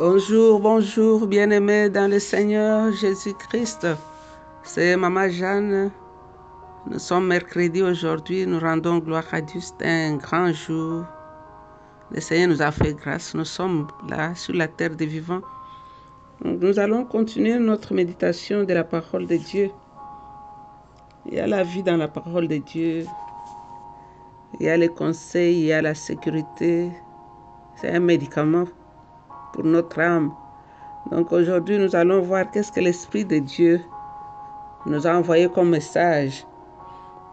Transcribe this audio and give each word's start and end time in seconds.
Bonjour, 0.00 0.60
bonjour, 0.60 1.26
bien-aimés 1.26 1.90
dans 1.90 2.10
le 2.10 2.18
Seigneur 2.18 2.90
Jésus-Christ. 2.90 3.86
C'est 4.62 4.96
Maman 4.96 5.28
Jeanne. 5.28 5.90
Nous 6.90 6.98
sommes 6.98 7.26
mercredi 7.26 7.82
aujourd'hui. 7.82 8.46
Nous 8.46 8.58
rendons 8.58 8.96
gloire 8.96 9.26
à 9.30 9.42
Dieu. 9.42 9.60
C'est 9.60 9.86
un 9.86 10.16
grand 10.16 10.54
jour. 10.54 11.04
Le 12.12 12.18
Seigneur 12.18 12.48
nous 12.48 12.62
a 12.62 12.70
fait 12.70 12.94
grâce. 12.94 13.34
Nous 13.34 13.44
sommes 13.44 13.88
là 14.08 14.34
sur 14.34 14.54
la 14.54 14.68
terre 14.68 14.96
des 14.96 15.04
vivants. 15.04 15.42
Nous 16.42 16.78
allons 16.78 17.04
continuer 17.04 17.58
notre 17.58 17.92
méditation 17.92 18.64
de 18.64 18.72
la 18.72 18.84
parole 18.84 19.26
de 19.26 19.36
Dieu. 19.36 19.70
Il 21.26 21.34
y 21.34 21.40
a 21.40 21.46
la 21.46 21.62
vie 21.62 21.82
dans 21.82 21.98
la 21.98 22.08
parole 22.08 22.48
de 22.48 22.56
Dieu. 22.56 23.04
Il 24.58 24.64
y 24.64 24.70
a 24.70 24.78
les 24.78 24.88
conseils, 24.88 25.60
il 25.60 25.66
y 25.66 25.72
a 25.74 25.82
la 25.82 25.94
sécurité. 25.94 26.90
C'est 27.76 27.90
un 27.90 28.00
médicament 28.00 28.64
pour 29.52 29.64
notre 29.64 29.98
âme. 30.00 30.32
Donc 31.10 31.32
aujourd'hui, 31.32 31.78
nous 31.78 31.96
allons 31.96 32.20
voir 32.20 32.50
qu'est-ce 32.50 32.70
que 32.70 32.80
l'Esprit 32.80 33.24
de 33.24 33.38
Dieu 33.38 33.80
nous 34.86 35.06
a 35.06 35.12
envoyé 35.12 35.48
comme 35.48 35.70
message. 35.70 36.46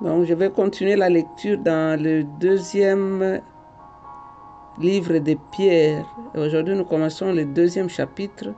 Donc 0.02 0.26
je 0.26 0.34
vais 0.34 0.50
continuer 0.50 0.96
la 0.96 1.10
lecture 1.10 1.58
dans 1.58 2.00
le 2.02 2.24
deuxième 2.24 3.42
livre 4.80 5.18
de 5.18 5.36
Pierre. 5.52 6.06
Aujourd'hui, 6.36 6.76
nous 6.76 6.86
commençons 6.86 7.34
le 7.34 7.46
deuxième 7.46 7.90
chapitre. 7.90 8.54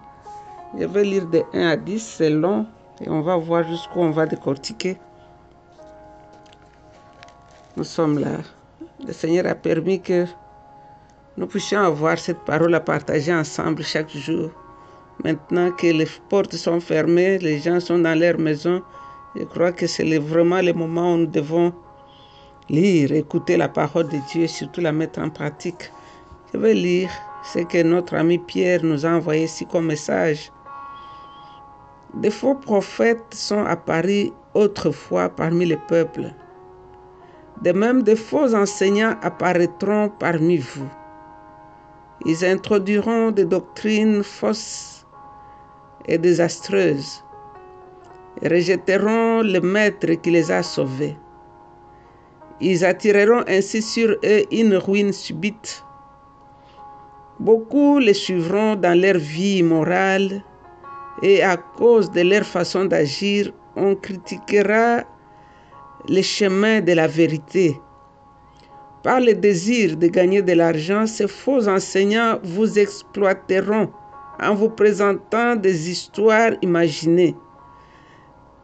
Je 0.77 0.85
vais 0.85 1.03
lire 1.03 1.25
de 1.27 1.41
1 1.53 1.67
à 1.67 1.75
10, 1.75 1.99
c'est 2.17 2.29
long, 2.29 2.65
et 3.01 3.09
on 3.09 3.21
va 3.21 3.37
voir 3.37 3.63
jusqu'où 3.63 3.99
on 4.01 4.11
va 4.11 4.25
décortiquer. 4.25 4.97
Nous 7.77 7.83
sommes 7.83 8.19
là. 8.19 8.37
Le 9.05 9.13
Seigneur 9.13 9.45
a 9.47 9.55
permis 9.55 10.01
que 10.01 10.25
nous 11.39 11.47
puissions 11.47 11.79
avoir 11.79 12.19
cette 12.19 12.39
parole 12.39 12.75
à 12.75 12.81
partager 12.81 13.33
ensemble 13.33 13.81
chaque 13.81 14.09
jour. 14.09 14.49
Maintenant 15.23 15.71
que 15.71 15.87
les 15.87 16.07
portes 16.27 16.55
sont 16.55 16.81
fermées, 16.81 17.37
les 17.37 17.59
gens 17.59 17.79
sont 17.79 17.99
dans 17.99 18.19
leur 18.19 18.37
maison, 18.37 18.83
je 19.37 19.45
crois 19.45 19.71
que 19.71 19.87
c'est 19.87 20.17
vraiment 20.17 20.61
le 20.61 20.73
moment 20.73 21.13
où 21.13 21.17
nous 21.19 21.27
devons 21.27 21.71
lire, 22.67 23.13
écouter 23.13 23.55
la 23.55 23.69
parole 23.69 24.09
de 24.09 24.17
Dieu 24.29 24.43
et 24.43 24.47
surtout 24.47 24.81
la 24.81 24.91
mettre 24.91 25.21
en 25.21 25.29
pratique. 25.29 25.93
Je 26.51 26.59
vais 26.59 26.73
lire 26.73 27.09
ce 27.53 27.59
que 27.59 27.83
notre 27.83 28.15
ami 28.15 28.37
Pierre 28.37 28.83
nous 28.83 29.05
a 29.05 29.09
envoyé 29.09 29.45
ici 29.45 29.65
comme 29.65 29.85
message. 29.85 30.51
Des 32.15 32.31
faux 32.31 32.55
prophètes 32.55 33.33
sont 33.33 33.63
apparus 33.63 34.31
autrefois 34.55 35.29
parmi 35.29 35.67
les 35.67 35.79
peuples. 35.87 36.33
De 37.61 37.71
même, 37.71 38.03
de 38.03 38.15
faux 38.15 38.53
enseignants 38.53 39.15
apparaîtront 39.21 40.09
parmi 40.19 40.57
vous. 40.57 40.89
Ils 42.25 42.43
introduiront 42.43 43.31
des 43.31 43.45
doctrines 43.45 44.23
fausses 44.23 45.05
et 46.05 46.17
désastreuses 46.17 47.23
et 48.41 48.47
rejetteront 48.49 49.41
le 49.41 49.59
maître 49.61 50.11
qui 50.21 50.31
les 50.31 50.51
a 50.51 50.61
sauvés. 50.61 51.15
Ils 52.59 52.83
attireront 52.83 53.43
ainsi 53.47 53.81
sur 53.81 54.09
eux 54.09 54.43
une 54.51 54.75
ruine 54.75 55.13
subite. 55.13 55.85
Beaucoup 57.39 57.99
les 57.99 58.13
suivront 58.13 58.75
dans 58.75 58.99
leur 58.99 59.17
vie 59.17 59.63
morale 59.63 60.43
et 61.21 61.41
à 61.41 61.55
cause 61.55 62.11
de 62.11 62.21
leur 62.21 62.43
façon 62.43 62.83
d'agir, 62.83 63.53
on 63.77 63.95
critiquera 63.95 65.03
les 66.07 66.23
chemins 66.23 66.81
de 66.81 66.91
la 66.91 67.07
vérité 67.07 67.79
par 69.03 69.19
le 69.19 69.33
désir 69.33 69.95
de 69.95 70.07
gagner 70.07 70.41
de 70.41 70.53
l'argent, 70.53 71.05
ces 71.05 71.27
faux 71.27 71.67
enseignants 71.67 72.39
vous 72.43 72.77
exploiteront 72.77 73.89
en 74.41 74.53
vous 74.55 74.69
présentant 74.69 75.55
des 75.55 75.89
histoires 75.89 76.51
imaginées. 76.61 77.35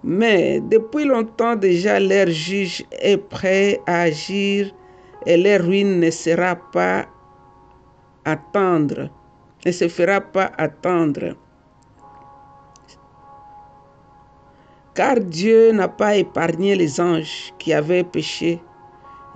Mais 0.03 0.59
depuis 0.59 1.05
longtemps 1.05 1.55
déjà, 1.55 1.99
leur 1.99 2.27
juge 2.27 2.83
est 2.91 3.17
prêt 3.17 3.79
à 3.87 4.01
agir 4.01 4.73
et 5.25 5.37
leur 5.37 5.61
ruine 5.61 5.99
ne 5.99 6.11
sera 6.11 6.55
pas 6.55 7.05
attendre, 8.23 9.09
ne 9.65 9.71
se 9.71 9.87
fera 9.87 10.21
pas 10.21 10.51
attendre. 10.57 11.35
Car 14.93 15.19
Dieu 15.19 15.71
n'a 15.71 15.87
pas 15.87 16.15
épargné 16.15 16.75
les 16.75 17.01
anges 17.01 17.53
qui 17.57 17.73
avaient 17.73 18.03
péché 18.03 18.61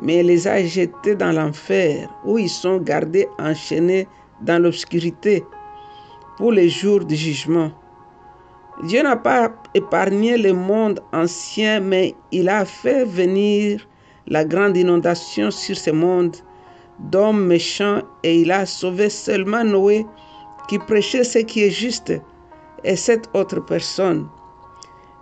mais 0.02 0.24
les 0.24 0.48
a 0.48 0.64
jetés 0.64 1.16
dans 1.16 1.32
l'enfer, 1.32 2.10
où 2.26 2.38
ils 2.38 2.50
sont 2.50 2.78
gardés 2.78 3.28
enchaînés 3.38 4.08
dans 4.42 4.62
l'obscurité 4.62 5.44
pour 6.38 6.52
les 6.52 6.70
jours 6.70 7.04
du 7.04 7.16
jugement. 7.16 7.72
Dieu 8.84 9.04
n'a 9.04 9.18
pas 9.18 9.52
épargné 9.74 10.38
le 10.38 10.54
monde 10.54 11.02
ancien, 11.12 11.82
mais 11.82 12.16
il 12.32 12.48
a 12.48 12.64
fait 12.64 13.04
venir 13.04 13.86
la 14.28 14.46
grande 14.46 14.78
inondation 14.78 15.52
sur 15.52 15.76
ce 15.76 15.92
monde 15.92 16.38
d'hommes 17.00 17.46
méchants 17.46 18.02
et 18.24 18.42
il 18.42 18.52
a 18.52 18.66
sauvé 18.66 19.10
seulement 19.10 19.64
Noé 19.64 20.06
qui 20.70 20.80
prêchait 20.80 21.24
ce 21.24 21.40
qui 21.40 21.64
est 21.64 21.72
juste 21.72 22.14
et 22.84 22.96
cette 22.96 23.30
autre 23.34 23.60
personne. 23.66 24.28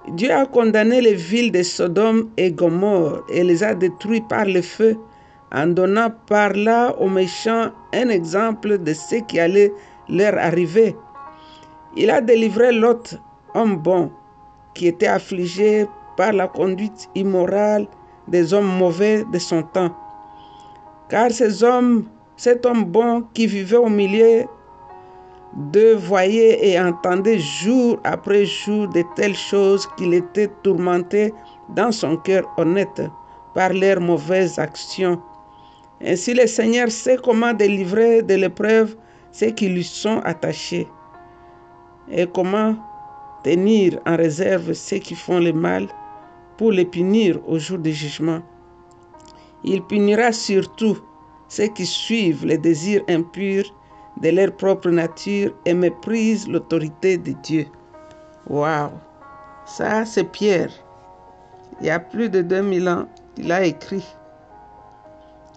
Dieu 0.10 0.32
a 0.32 0.46
condamné 0.46 1.02
les 1.02 1.16
villes 1.16 1.52
de 1.52 1.62
Sodome 1.64 2.30
et 2.38 2.52
Gomorre 2.52 3.24
et 3.30 3.44
les 3.44 3.62
a 3.62 3.76
détruites 3.76 4.28
par 4.30 4.46
le 4.46 4.62
feu 4.62 4.98
en 5.52 5.68
donnant 5.68 6.10
par 6.28 6.54
là 6.54 6.96
aux 6.98 7.10
méchants 7.10 7.72
un 7.94 8.08
exemple 8.08 8.78
de 8.78 8.94
ce 8.94 9.16
qui 9.28 9.38
allait 9.38 9.74
leur 10.08 10.38
arriver. 10.38 10.96
Il 11.98 12.10
a 12.10 12.22
délivré 12.22 12.72
Lot, 12.72 13.20
homme 13.54 13.76
bon, 13.78 14.10
qui 14.74 14.88
était 14.88 15.08
affligé 15.08 15.86
par 16.16 16.32
la 16.32 16.48
conduite 16.48 17.10
immorale 17.14 17.86
des 18.30 18.54
hommes 18.54 18.78
mauvais 18.78 19.26
de 19.34 19.40
son 19.40 19.62
temps. 19.62 19.94
Car 21.10 21.32
ces 21.32 21.64
hommes, 21.64 22.06
cet 22.38 22.66
homme 22.66 22.86
bon 22.86 23.24
qui 23.34 23.46
vivait 23.46 23.76
au 23.76 23.90
milieu 23.90 24.46
de 25.56 25.94
voyait 25.96 26.68
et 26.68 26.80
entendait 26.80 27.40
jour 27.40 28.00
après 28.04 28.46
jour 28.46 28.88
de 28.90 29.04
telles 29.16 29.36
choses 29.36 29.88
qu'il 29.98 30.14
était 30.14 30.50
tourmenté 30.64 31.34
dans 31.70 31.92
son 31.92 32.18
cœur 32.18 32.44
honnête 32.58 33.02
par 33.54 33.74
leurs 33.74 34.02
mauvaises 34.02 34.60
actions. 34.60 35.22
Ainsi 36.04 36.34
le 36.34 36.46
Seigneur 36.46 36.92
sait 36.92 37.18
comment 37.24 37.54
délivrer 37.54 38.22
de 38.22 38.36
l'épreuve 38.36 38.96
ceux 39.32 39.52
qui 39.52 39.70
lui 39.70 39.84
sont 39.84 40.20
attachés 40.20 40.88
et 42.10 42.28
comment 42.28 42.76
tenir 43.44 44.00
en 44.06 44.16
réserve 44.16 44.74
ceux 44.74 44.98
qui 44.98 45.16
font 45.16 45.40
le 45.40 45.54
mal 45.54 45.88
pour 46.58 46.72
les 46.72 46.86
punir 46.86 47.40
au 47.48 47.58
jour 47.60 47.78
du 47.78 47.94
jugement. 47.94 48.42
Il 49.64 49.82
punira 49.84 50.32
surtout 50.32 50.98
ceux 51.48 51.68
qui 51.68 51.86
suivent 51.86 52.46
les 52.46 52.58
désirs 52.58 53.04
impurs 53.10 53.74
de 54.22 54.30
leur 54.30 54.52
propre 54.56 54.90
nature 54.90 55.54
et 55.66 55.74
méprisent 55.74 56.48
l'autorité 56.48 57.18
de 57.18 57.34
Dieu. 57.44 57.68
Waouh! 58.50 58.92
Ça, 59.66 60.06
c'est 60.06 60.24
Pierre. 60.24 60.72
Il 61.82 61.88
y 61.88 61.90
a 61.90 62.00
plus 62.00 62.30
de 62.30 62.42
2000 62.42 62.90
ans, 62.90 63.06
il 63.38 63.52
a 63.52 63.64
écrit. 63.64 64.06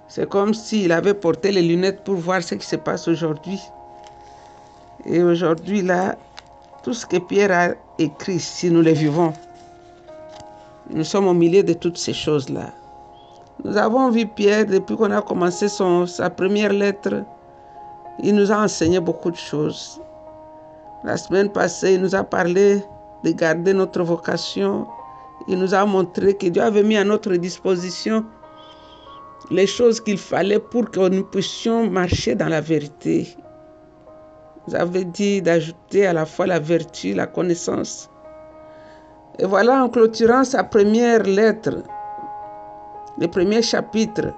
C'est 0.08 0.28
comme 0.28 0.52
s'il 0.52 0.90
avait 0.92 1.14
porté 1.14 1.52
les 1.52 1.62
lunettes 1.62 2.04
pour 2.04 2.16
voir 2.16 2.42
ce 2.42 2.56
qui 2.56 2.66
se 2.66 2.76
passe 2.76 3.06
aujourd'hui. 3.06 3.60
Et 5.06 5.22
aujourd'hui, 5.22 5.82
là, 5.82 6.16
tout 6.82 6.92
ce 6.92 7.06
que 7.06 7.18
Pierre 7.18 7.52
a 7.52 7.74
écrit, 7.98 8.40
si 8.40 8.70
nous 8.70 8.82
le 8.82 8.90
vivons, 8.90 9.32
nous 10.90 11.04
sommes 11.04 11.28
au 11.28 11.34
milieu 11.34 11.62
de 11.62 11.72
toutes 11.72 11.96
ces 11.96 12.12
choses-là. 12.12 12.72
Nous 13.64 13.76
avons 13.76 14.10
vu 14.10 14.26
Pierre 14.26 14.66
depuis 14.66 14.96
qu'on 14.96 15.12
a 15.12 15.22
commencé 15.22 15.68
son, 15.68 16.06
sa 16.06 16.28
première 16.28 16.72
lettre 16.72 17.22
il 18.22 18.34
nous 18.34 18.52
a 18.52 18.58
enseigné 18.58 19.00
beaucoup 19.00 19.30
de 19.30 19.36
choses. 19.36 20.00
La 21.04 21.16
semaine 21.16 21.50
passée, 21.50 21.94
il 21.94 22.02
nous 22.02 22.14
a 22.14 22.24
parlé 22.24 22.82
de 23.24 23.30
garder 23.32 23.72
notre 23.72 24.02
vocation. 24.02 24.86
Il 25.48 25.58
nous 25.58 25.74
a 25.74 25.84
montré 25.86 26.34
que 26.34 26.46
Dieu 26.46 26.62
avait 26.62 26.82
mis 26.82 26.96
à 26.96 27.04
notre 27.04 27.34
disposition 27.36 28.24
les 29.50 29.66
choses 29.66 30.00
qu'il 30.00 30.18
fallait 30.18 30.58
pour 30.58 30.90
que 30.90 31.08
nous 31.08 31.24
puissions 31.24 31.88
marcher 31.90 32.34
dans 32.34 32.48
la 32.48 32.60
vérité. 32.60 33.28
Vous 34.66 34.74
avez 34.76 35.04
dit 35.04 35.40
d'ajouter 35.40 36.06
à 36.06 36.12
la 36.12 36.26
fois 36.26 36.46
la 36.46 36.58
vertu, 36.58 37.14
la 37.14 37.26
connaissance. 37.26 38.10
Et 39.38 39.46
voilà, 39.46 39.82
en 39.82 39.88
clôturant 39.88 40.44
sa 40.44 40.62
première 40.64 41.22
lettre, 41.22 41.82
le 43.18 43.26
premier 43.26 43.62
chapitre, 43.62 44.34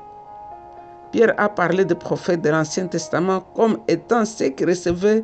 Pierre 1.13 1.35
a 1.37 1.49
parlé 1.49 1.85
des 1.85 1.95
prophètes 1.95 2.41
de 2.41 2.49
l'Ancien 2.49 2.87
Testament 2.87 3.43
comme 3.55 3.79
étant 3.87 4.25
ceux 4.25 4.49
qui 4.49 4.65
recevaient 4.65 5.23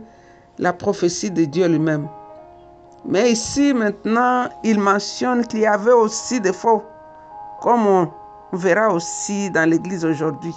la 0.58 0.74
prophétie 0.74 1.30
de 1.30 1.44
Dieu 1.46 1.66
lui-même. 1.66 2.08
Mais 3.06 3.32
ici, 3.32 3.72
maintenant, 3.72 4.48
il 4.62 4.78
mentionne 4.78 5.46
qu'il 5.46 5.60
y 5.60 5.66
avait 5.66 5.92
aussi 5.92 6.40
des 6.40 6.52
faux, 6.52 6.82
comme 7.62 7.86
on 7.86 8.10
verra 8.52 8.92
aussi 8.92 9.50
dans 9.50 9.68
l'Église 9.68 10.04
aujourd'hui. 10.04 10.54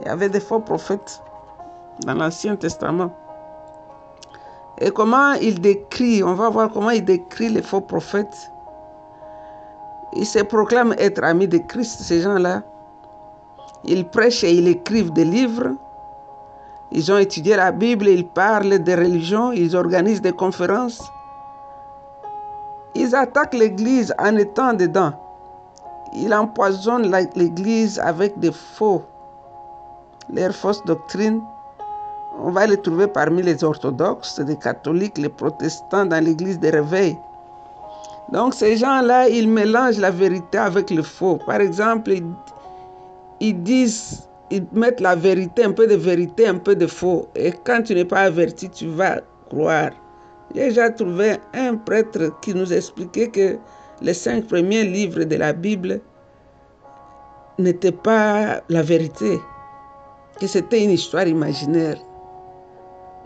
Il 0.00 0.06
y 0.06 0.08
avait 0.08 0.28
des 0.28 0.40
faux 0.40 0.58
prophètes 0.58 1.22
dans 2.04 2.14
l'Ancien 2.14 2.56
Testament. 2.56 3.10
Et 4.78 4.90
comment 4.90 5.32
il 5.34 5.60
décrit, 5.60 6.22
on 6.24 6.34
va 6.34 6.50
voir 6.50 6.70
comment 6.70 6.90
il 6.90 7.04
décrit 7.04 7.50
les 7.50 7.62
faux 7.62 7.80
prophètes. 7.80 8.50
Ils 10.14 10.26
se 10.26 10.40
proclament 10.40 10.94
être 10.98 11.22
amis 11.22 11.48
de 11.48 11.58
Christ, 11.58 12.00
ces 12.02 12.20
gens-là. 12.20 12.62
Ils 13.88 14.06
prêchent 14.08 14.44
et 14.44 14.52
ils 14.52 14.68
écrivent 14.68 15.12
des 15.12 15.24
livres. 15.24 15.70
Ils 16.92 17.10
ont 17.12 17.18
étudié 17.18 17.56
la 17.56 17.72
Bible, 17.72 18.08
ils 18.08 18.26
parlent 18.26 18.78
des 18.78 18.94
religions, 18.94 19.52
ils 19.52 19.76
organisent 19.76 20.22
des 20.22 20.32
conférences. 20.32 21.02
Ils 22.94 23.14
attaquent 23.14 23.54
l'Église 23.54 24.14
en 24.18 24.36
étant 24.36 24.72
dedans. 24.72 25.12
Ils 26.14 26.32
empoisonnent 26.32 27.12
l'Église 27.34 27.98
avec 27.98 28.38
des 28.38 28.52
faux, 28.52 29.02
leurs 30.32 30.54
fausses 30.54 30.84
doctrines. 30.84 31.42
On 32.40 32.50
va 32.50 32.66
les 32.66 32.80
trouver 32.80 33.06
parmi 33.06 33.42
les 33.42 33.62
orthodoxes, 33.64 34.40
les 34.46 34.56
catholiques, 34.56 35.18
les 35.18 35.28
protestants 35.28 36.06
dans 36.06 36.24
l'Église 36.24 36.58
des 36.58 36.70
réveils. 36.70 37.18
Donc 38.32 38.54
ces 38.54 38.76
gens-là, 38.76 39.28
ils 39.28 39.48
mélangent 39.48 39.98
la 39.98 40.10
vérité 40.10 40.58
avec 40.58 40.90
le 40.90 41.02
faux. 41.02 41.38
Par 41.46 41.60
exemple, 41.60 42.12
ils, 43.40 43.62
disent, 43.62 44.28
ils 44.50 44.64
mettent 44.72 45.00
la 45.00 45.14
vérité, 45.14 45.64
un 45.64 45.72
peu 45.72 45.86
de 45.86 45.94
vérité, 45.94 46.46
un 46.46 46.58
peu 46.58 46.74
de 46.74 46.86
faux. 46.86 47.28
Et 47.34 47.52
quand 47.64 47.82
tu 47.82 47.94
n'es 47.94 48.04
pas 48.04 48.22
averti, 48.22 48.68
tu 48.70 48.86
vas 48.86 49.20
croire. 49.48 49.90
J'ai 50.54 50.68
déjà 50.68 50.90
trouvé 50.90 51.36
un 51.54 51.76
prêtre 51.76 52.38
qui 52.40 52.54
nous 52.54 52.72
expliquait 52.72 53.28
que 53.28 53.56
les 54.00 54.14
cinq 54.14 54.46
premiers 54.46 54.84
livres 54.84 55.24
de 55.24 55.36
la 55.36 55.52
Bible 55.52 56.00
n'étaient 57.58 57.92
pas 57.92 58.60
la 58.68 58.82
vérité, 58.82 59.40
que 60.38 60.46
c'était 60.46 60.84
une 60.84 60.90
histoire 60.90 61.26
imaginaire. 61.26 61.96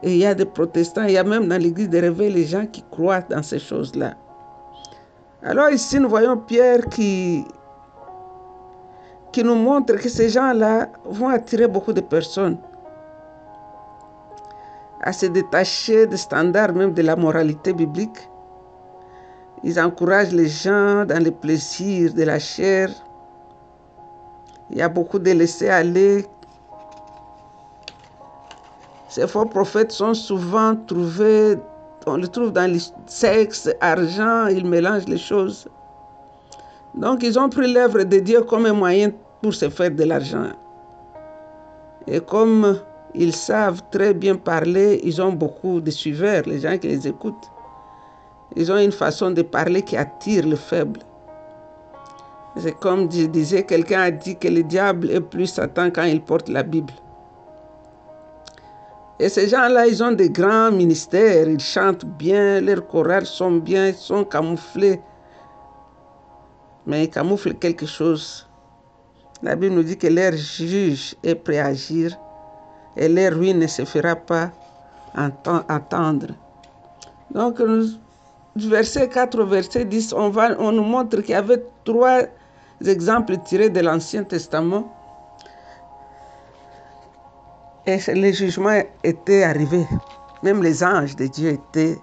Et 0.03 0.13
il 0.13 0.19
y 0.19 0.27
a 0.27 0.35
des 0.35 0.47
protestants, 0.47 1.05
il 1.05 1.13
y 1.13 1.19
a 1.19 1.25
même 1.25 1.49
dans 1.49 1.61
l'église 1.61 1.91
des 1.91 2.01
réveils 2.01 2.33
les 2.33 2.47
gens 2.47 2.67
qui 2.67 2.83
croient 2.91 3.21
dans 3.29 3.43
ces 3.43 3.59
choses-là. 3.59 4.15
Alors 5.43 5.71
ici, 5.71 5.99
nous 5.99 6.09
voyons 6.09 6.37
Pierre 6.37 6.87
qui, 6.87 7.45
qui 9.33 9.45
nous 9.45 9.55
montre 9.55 9.95
que 9.95 10.09
ces 10.09 10.29
gens-là 10.29 10.89
vont 11.05 11.29
attirer 11.29 11.69
beaucoup 11.69 11.93
de 11.93 12.01
personnes 12.01 12.59
à 15.03 15.13
se 15.13 15.27
détacher 15.27 16.07
des 16.07 16.17
standards 16.17 16.75
même 16.75 16.93
de 16.93 17.03
la 17.03 17.17
moralité 17.17 17.73
biblique. 17.73 18.29
Ils 19.65 19.81
encouragent 19.81 20.33
les 20.33 20.49
gens 20.49 21.05
dans 21.07 21.23
les 21.23 21.31
plaisirs 21.31 22.13
de 22.13 22.23
la 22.23 22.39
chair. 22.39 22.91
Il 24.71 24.79
y 24.79 24.83
a 24.83 24.89
beaucoup 24.89 25.19
de 25.19 25.31
laisser 25.31 25.69
aller. 25.69 26.27
Ces 29.09 29.27
faux 29.27 29.47
prophètes 29.47 29.93
sont 29.93 30.15
souvent 30.15 30.77
trouvés 30.77 31.57
on 32.07 32.17
le 32.17 32.29
trouve 32.29 32.53
dans 32.53 32.71
le 32.71 32.79
sexe, 33.07 33.69
argent, 33.81 34.47
ils 34.47 34.67
mélangent 34.67 35.07
les 35.07 35.19
choses. 35.19 35.69
Donc 36.95 37.23
ils 37.23 37.39
ont 37.39 37.49
pris 37.49 37.73
l'œuvre 37.73 38.03
de 38.03 38.19
Dieu 38.19 38.43
comme 38.43 38.67
un 38.67 38.73
moyen 38.73 39.11
pour 39.43 39.55
se 39.55 39.69
faire 39.69 39.91
de 39.91 40.05
l'argent. 40.05 40.51
Et 42.07 42.21
comme 42.21 42.79
ils 43.15 43.35
savent 43.35 43.83
très 43.91 44.15
bien 44.15 44.37
parler, 44.37 45.01
ils 45.05 45.21
ont 45.21 45.33
beaucoup 45.33 45.81
de 45.81 45.91
suiveurs, 45.91 46.43
les 46.47 46.61
gens 46.61 46.77
qui 46.79 46.89
les 46.89 47.07
écoutent. 47.07 47.51
Ils 48.57 48.71
ont 48.73 48.79
une 48.79 48.93
façon 48.93 49.31
de 49.31 49.43
parler 49.43 49.83
qui 49.83 49.97
attire 49.97 50.47
le 50.47 50.57
faible. 50.57 51.01
C'est 52.57 52.77
comme 52.81 53.11
je 53.11 53.27
disais, 53.27 53.63
quelqu'un 53.63 54.01
a 54.01 54.11
dit 54.11 54.37
que 54.37 54.49
le 54.49 54.65
diable 54.65 55.11
est 55.11 55.21
plus 55.21 55.47
Satan 55.47 55.91
quand 55.91 56.03
il 56.03 56.21
porte 56.21 56.49
la 56.49 56.65
Bible. 56.65 56.93
Et 59.21 59.29
ces 59.29 59.49
gens-là, 59.49 59.87
ils 59.87 60.03
ont 60.03 60.13
des 60.13 60.31
grands 60.31 60.73
ministères, 60.73 61.49
ils 61.49 61.61
chantent 61.61 62.07
bien, 62.07 62.61
leurs 62.61 62.87
chorales 62.89 63.27
sont 63.27 63.53
bien, 63.53 63.89
ils 63.89 63.95
sont 63.95 64.25
camouflés. 64.25 65.01
Mais 66.91 67.05
ils 67.05 67.11
camouflent 67.11 67.55
quelque 67.55 67.87
chose. 67.87 68.49
La 69.45 69.55
Bible 69.55 69.77
nous 69.77 69.85
dit 69.85 69.97
que 69.97 70.09
leur 70.09 70.33
juge 70.33 71.15
est 71.23 71.37
prêt 71.37 71.61
à 71.61 71.67
agir 71.67 72.19
et 72.97 73.09
leur 73.09 73.33
ruine 73.35 73.61
ne 73.61 73.69
se 73.69 73.85
fera 73.85 74.17
pas 74.17 74.51
attendre. 75.69 76.35
Donc, 77.33 77.63
du 78.57 78.69
verset 78.69 79.09
4 79.09 79.41
au 79.41 79.47
verset 79.47 79.85
10, 79.85 80.15
on, 80.15 80.31
va, 80.31 80.57
on 80.59 80.73
nous 80.73 80.83
montre 80.83 81.21
qu'il 81.21 81.31
y 81.31 81.35
avait 81.35 81.63
trois 81.85 82.23
exemples 82.85 83.37
tirés 83.45 83.71
de 83.71 83.79
l'Ancien 83.79 84.25
Testament 84.25 84.93
et 87.87 87.99
le 88.09 88.33
jugement 88.33 88.83
était 89.05 89.45
arrivé. 89.45 89.87
Même 90.43 90.61
les 90.61 90.83
anges 90.83 91.15
de 91.15 91.29
Dieu 91.29 91.51
étaient 91.51 91.97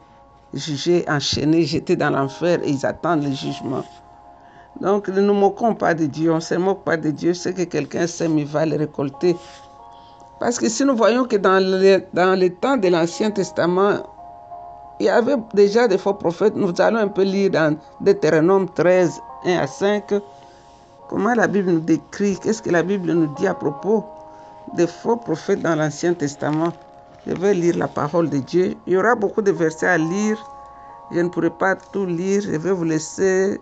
jugés, 0.53 1.03
enchaînés, 1.09 1.65
jetés 1.65 1.97
dans 1.97 2.09
l'enfer 2.09 2.59
et 2.63 2.69
ils 2.69 2.85
attendent 2.85 3.23
le 3.25 3.33
jugement. 3.33 3.83
Donc 4.81 5.07
ne 5.07 5.21
nous 5.21 5.33
moquons 5.33 5.73
pas 5.73 5.93
de 5.93 6.05
Dieu, 6.05 6.31
on 6.31 6.35
ne 6.35 6.39
se 6.39 6.55
moque 6.55 6.83
pas 6.83 6.97
de 6.97 7.09
Dieu. 7.09 7.33
Ce 7.33 7.49
que 7.49 7.63
quelqu'un 7.63 8.07
sème, 8.07 8.37
il 8.37 8.45
va 8.45 8.65
le 8.65 8.77
récolter. 8.77 9.35
Parce 10.39 10.59
que 10.59 10.69
si 10.69 10.85
nous 10.85 10.95
voyons 10.95 11.25
que 11.25 11.35
dans 11.35 11.59
le, 11.59 12.03
dans 12.13 12.39
le 12.39 12.49
temps 12.51 12.77
de 12.77 12.87
l'Ancien 12.89 13.31
Testament, 13.31 14.03
il 14.99 15.07
y 15.07 15.09
avait 15.09 15.37
déjà 15.53 15.87
des 15.87 15.97
faux 15.97 16.13
prophètes, 16.13 16.55
nous 16.55 16.73
allons 16.79 16.99
un 16.99 17.07
peu 17.07 17.23
lire 17.23 17.51
dans 17.51 17.77
Deutéronome 18.01 18.67
13, 18.69 19.19
1 19.45 19.57
à 19.57 19.67
5, 19.67 20.13
comment 21.09 21.33
la 21.33 21.47
Bible 21.47 21.71
nous 21.71 21.79
décrit, 21.79 22.37
qu'est-ce 22.37 22.61
que 22.61 22.69
la 22.69 22.83
Bible 22.83 23.11
nous 23.13 23.33
dit 23.35 23.47
à 23.47 23.53
propos 23.53 24.03
des 24.75 24.87
faux 24.87 25.17
prophètes 25.17 25.61
dans 25.61 25.75
l'Ancien 25.75 26.13
Testament? 26.13 26.73
Je 27.25 27.33
vais 27.33 27.53
lire 27.53 27.77
la 27.77 27.87
parole 27.87 28.29
de 28.29 28.37
Dieu. 28.37 28.75
Il 28.85 28.93
y 28.93 28.97
aura 28.97 29.15
beaucoup 29.15 29.41
de 29.41 29.51
versets 29.51 29.87
à 29.87 29.97
lire. 29.97 30.37
Je 31.11 31.19
ne 31.19 31.29
pourrai 31.29 31.49
pas 31.49 31.75
tout 31.75 32.05
lire. 32.05 32.41
Je 32.41 32.51
vais 32.51 32.71
vous 32.71 32.85
laisser 32.85 33.59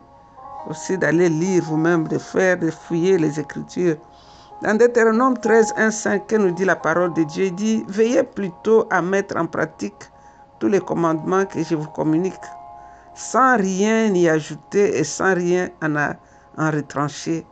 aussi 0.69 0.97
d'aller 0.97 1.29
lire 1.29 1.63
vous-même, 1.63 2.07
de 2.07 2.17
faire, 2.17 2.57
de 2.57 2.71
fouiller 2.71 3.17
les 3.17 3.39
Écritures. 3.39 3.97
Dans 4.61 4.77
Deutéronome 4.77 5.37
13, 5.37 5.73
1, 5.77 5.91
5, 5.91 6.27
que 6.27 6.35
nous 6.35 6.51
dit 6.51 6.65
la 6.65 6.75
parole 6.75 7.13
de 7.13 7.23
Dieu, 7.23 7.45
il 7.45 7.55
dit 7.55 7.85
Veillez 7.87 8.23
plutôt 8.23 8.87
à 8.89 9.01
mettre 9.01 9.37
en 9.37 9.45
pratique 9.45 10.09
tous 10.59 10.67
les 10.67 10.79
commandements 10.79 11.45
que 11.45 11.61
je 11.63 11.75
vous 11.75 11.89
communique, 11.89 12.33
sans 13.13 13.57
rien 13.57 14.13
y 14.13 14.29
ajouter 14.29 14.97
et 14.97 15.03
sans 15.03 15.33
rien 15.33 15.69
en, 15.81 15.95
en 16.57 16.71
retrancher 16.71 17.45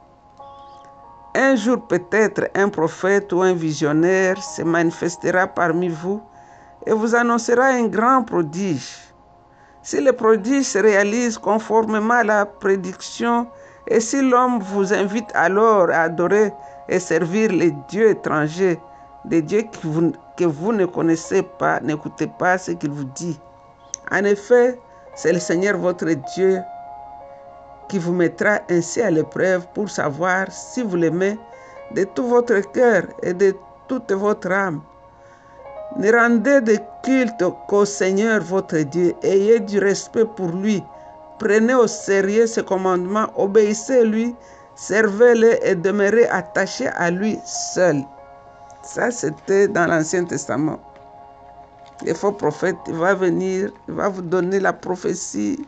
un 1.36 1.56
jour 1.56 1.88
peut-être 1.88 2.50
un 2.54 2.70
prophète 2.70 3.34
ou 3.34 3.42
un 3.42 3.54
visionnaire 3.54 4.42
se 4.42 4.62
manifestera 4.62 5.48
parmi 5.48 5.90
vous 5.90 6.22
et 6.86 6.92
vous 6.92 7.16
annoncera 7.16 7.66
un 7.66 7.88
grand 7.88 8.24
prodige. 8.24 9.13
Si 9.84 10.00
le 10.00 10.14
prodige 10.14 10.64
se 10.64 10.80
réalise 10.80 11.38
conformément 11.38 12.14
à 12.14 12.24
la 12.24 12.46
prédiction 12.46 13.48
et 13.88 14.00
si 14.00 14.22
l'homme 14.22 14.60
vous 14.60 14.94
invite 14.94 15.30
alors 15.36 15.90
à 15.90 16.04
adorer 16.04 16.54
et 16.88 17.00
servir 17.02 17.52
les 17.52 17.72
dieux 17.90 18.12
étrangers, 18.12 18.80
des 19.26 19.42
dieux 19.42 19.64
que 19.64 19.86
vous, 19.86 20.14
que 20.38 20.46
vous 20.46 20.72
ne 20.72 20.86
connaissez 20.86 21.44
pas, 21.44 21.82
n'écoutez 21.82 22.28
pas 22.28 22.58
ce 22.58 22.72
qu'il 22.72 22.92
vous 22.92 23.04
dit. 23.04 23.38
En 24.10 24.24
effet, 24.24 24.80
c'est 25.16 25.34
le 25.34 25.40
Seigneur 25.40 25.78
votre 25.78 26.08
Dieu 26.34 26.62
qui 27.90 28.00
vous 28.00 28.14
mettra 28.14 28.60
ainsi 28.70 29.02
à 29.02 29.12
l'épreuve 29.12 29.68
pour 29.74 29.90
savoir 29.90 30.50
si 30.50 30.82
vous 30.82 30.96
l'aimez 30.96 31.38
de 31.94 32.06
tout 32.06 32.26
votre 32.28 32.60
cœur 32.72 33.04
et 33.22 33.34
de 33.34 33.54
toute 33.90 34.14
votre 34.14 34.50
âme. 34.50 34.82
Ne 35.98 36.12
rendez 36.12 36.62
de 36.62 36.78
culte 37.04 37.44
qu'au 37.68 37.86
Seigneur 37.86 38.42
votre 38.42 38.78
Dieu. 38.78 39.14
Ayez 39.24 39.60
du 39.60 39.80
respect 39.80 40.26
pour 40.26 40.50
lui. 40.50 40.84
Prenez 41.40 41.76
au 41.76 41.88
sérieux 41.88 42.48
ses 42.48 42.64
commandements. 42.64 43.28
Obéissez-lui. 43.36 44.36
Servez-le 44.76 45.66
et 45.68 45.76
demeurez 45.76 46.28
attachés 46.28 46.88
à 46.88 47.12
lui 47.12 47.38
seul. 47.46 48.02
Ça, 48.82 49.12
c'était 49.12 49.68
dans 49.68 49.86
l'Ancien 49.86 50.26
Testament. 50.26 50.80
Le 52.06 52.14
faux 52.14 52.32
prophète 52.32 52.76
va 52.90 53.14
venir, 53.14 53.72
il 53.88 53.94
va 53.94 54.10
vous 54.10 54.24
donner 54.24 54.60
la 54.60 54.74
prophétie 54.74 55.64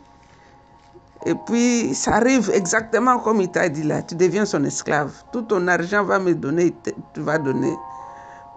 et 1.26 1.34
puis, 1.34 1.92
ça 1.92 2.14
arrive 2.14 2.50
exactement 2.54 3.18
comme 3.18 3.40
il 3.40 3.50
t'a 3.50 3.68
dit 3.68 3.82
là. 3.82 4.00
Tu 4.02 4.14
deviens 4.14 4.44
son 4.44 4.62
esclave. 4.64 5.12
Tout 5.32 5.42
ton 5.42 5.66
argent 5.66 6.04
va 6.04 6.20
me 6.20 6.34
donner, 6.34 6.72
tu 7.14 7.20
vas 7.20 7.38
donner. 7.38 7.74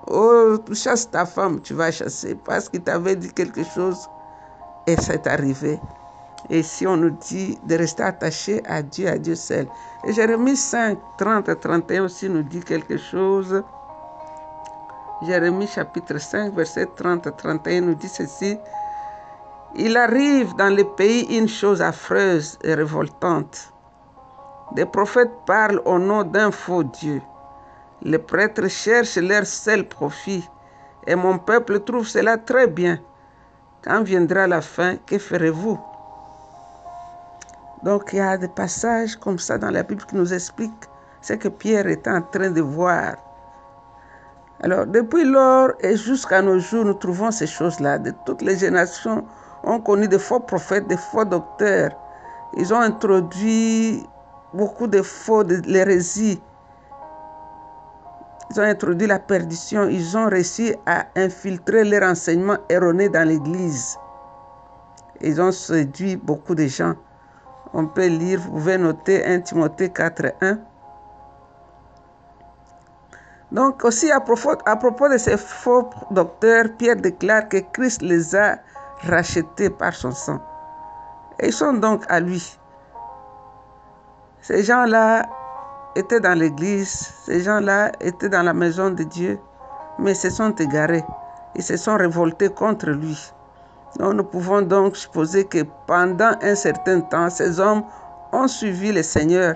Oh, 0.09 0.57
tu 0.65 0.73
chasses 0.73 1.09
ta 1.09 1.25
femme, 1.25 1.61
tu 1.61 1.75
vas 1.75 1.91
chasser. 1.91 2.35
Parce 2.35 2.67
qu'il 2.67 2.81
t'avait 2.81 3.15
dit 3.15 3.31
quelque 3.31 3.63
chose 3.63 4.09
et 4.87 4.95
c'est 4.97 5.27
arrivé. 5.27 5.79
Et 6.49 6.63
si 6.63 6.87
on 6.87 6.97
nous 6.97 7.11
dit 7.11 7.59
de 7.67 7.75
rester 7.75 8.03
attaché 8.03 8.63
à 8.65 8.81
Dieu, 8.81 9.07
à 9.07 9.17
Dieu 9.17 9.35
seul. 9.35 9.67
Et 10.05 10.13
Jérémie 10.13 10.55
5, 10.55 10.97
30 11.17 11.49
et 11.49 11.55
31 11.55 12.05
aussi 12.05 12.27
nous 12.27 12.41
dit 12.41 12.61
quelque 12.61 12.97
chose. 12.97 13.63
Jérémie 15.21 15.67
chapitre 15.67 16.17
5, 16.17 16.53
verset 16.53 16.87
30 16.95 17.27
et 17.27 17.31
31 17.37 17.81
nous 17.81 17.95
dit 17.95 18.07
ceci. 18.07 18.57
Il 19.75 19.95
arrive 19.95 20.55
dans 20.55 20.75
le 20.75 20.83
pays 20.95 21.37
une 21.37 21.47
chose 21.47 21.81
affreuse 21.81 22.57
et 22.63 22.73
révoltante. 22.73 23.73
Des 24.73 24.85
prophètes 24.85 25.31
parlent 25.45 25.81
au 25.85 25.99
nom 25.99 26.23
d'un 26.23 26.49
faux 26.49 26.83
Dieu. 26.83 27.21
Les 28.01 28.19
prêtres 28.19 28.67
cherchent 28.69 29.17
leur 29.17 29.45
seul 29.45 29.87
profit 29.87 30.47
et 31.05 31.15
mon 31.15 31.37
peuple 31.37 31.79
trouve 31.81 32.07
cela 32.07 32.37
très 32.37 32.67
bien. 32.67 32.99
quand 33.83 34.03
viendra 34.03 34.47
la 34.47 34.61
fin, 34.61 34.97
que 35.05 35.17
ferez-vous? 35.17 35.79
Donc 37.83 38.09
il 38.11 38.17
y 38.17 38.19
a 38.19 38.37
des 38.37 38.49
passages 38.49 39.15
comme 39.15 39.39
ça 39.39 39.57
dans 39.57 39.71
la 39.71 39.83
Bible 39.83 40.03
qui 40.05 40.15
nous 40.15 40.33
expliquent 40.33 40.89
ce 41.21 41.33
que 41.33 41.47
Pierre 41.47 41.87
était 41.87 42.09
en 42.09 42.21
train 42.21 42.51
de 42.51 42.61
voir. 42.61 43.15
Alors 44.61 44.85
depuis 44.85 45.23
lors 45.23 45.71
et 45.79 45.95
jusqu'à 45.95 46.41
nos 46.41 46.59
jours, 46.59 46.83
nous 46.83 46.93
trouvons 46.93 47.31
ces 47.31 47.47
choses-là. 47.47 47.97
De 47.97 48.13
toutes 48.25 48.41
les 48.41 48.57
générations 48.57 49.23
ont 49.63 49.79
connu 49.79 50.07
des 50.07 50.19
faux 50.19 50.41
prophètes, 50.41 50.87
des 50.87 50.97
faux 50.97 51.23
docteurs. 51.23 51.91
Ils 52.57 52.73
ont 52.73 52.81
introduit 52.81 54.05
beaucoup 54.53 54.87
de 54.87 55.01
faux, 55.01 55.45
de 55.45 55.61
l'hérésie. 55.65 56.41
Ils 58.51 58.59
ont 58.59 58.63
introduit 58.63 59.07
la 59.07 59.19
perdition. 59.19 59.87
Ils 59.87 60.17
ont 60.17 60.27
réussi 60.27 60.75
à 60.85 61.05
infiltrer 61.15 61.83
les 61.83 61.99
renseignements 61.99 62.57
erronés 62.69 63.09
dans 63.09 63.27
l'Église. 63.27 63.97
Ils 65.21 65.39
ont 65.39 65.51
séduit 65.51 66.15
beaucoup 66.15 66.55
de 66.55 66.65
gens. 66.65 66.95
On 67.73 67.85
peut 67.85 68.07
lire, 68.07 68.39
vous 68.39 68.51
pouvez 68.51 68.77
noter 68.77 69.23
1 69.23 69.41
Timothée 69.41 69.89
4, 69.89 70.33
1. 70.41 70.57
Donc 73.51 73.83
aussi 73.83 74.11
à 74.11 74.19
propos, 74.19 74.53
à 74.65 74.75
propos 74.75 75.09
de 75.09 75.17
ces 75.17 75.37
faux 75.37 75.89
docteurs, 76.11 76.65
Pierre 76.77 76.95
déclare 76.95 77.47
que 77.49 77.57
Christ 77.73 78.01
les 78.01 78.35
a 78.35 78.59
rachetés 79.01 79.69
par 79.69 79.93
son 79.93 80.11
sang. 80.11 80.39
Et 81.39 81.47
ils 81.47 81.53
sont 81.53 81.73
donc 81.73 82.03
à 82.09 82.19
lui. 82.19 82.57
Ces 84.41 84.63
gens-là 84.63 85.27
étaient 85.95 86.19
dans 86.19 86.37
l'église, 86.37 87.11
ces 87.25 87.41
gens-là 87.41 87.91
étaient 87.99 88.29
dans 88.29 88.43
la 88.43 88.53
maison 88.53 88.89
de 88.89 89.03
Dieu, 89.03 89.39
mais 89.97 90.13
se 90.13 90.29
sont 90.29 90.51
égarés. 90.51 91.03
Ils 91.55 91.63
se 91.63 91.77
sont 91.77 91.97
révoltés 91.97 92.49
contre 92.49 92.89
lui. 92.89 93.31
Donc 93.97 94.13
nous 94.13 94.23
pouvons 94.23 94.61
donc 94.61 94.95
supposer 94.95 95.45
que 95.45 95.63
pendant 95.87 96.31
un 96.41 96.55
certain 96.55 97.01
temps, 97.01 97.29
ces 97.29 97.59
hommes 97.59 97.83
ont 98.31 98.47
suivi 98.47 98.91
le 98.91 99.01
Seigneur, 99.03 99.55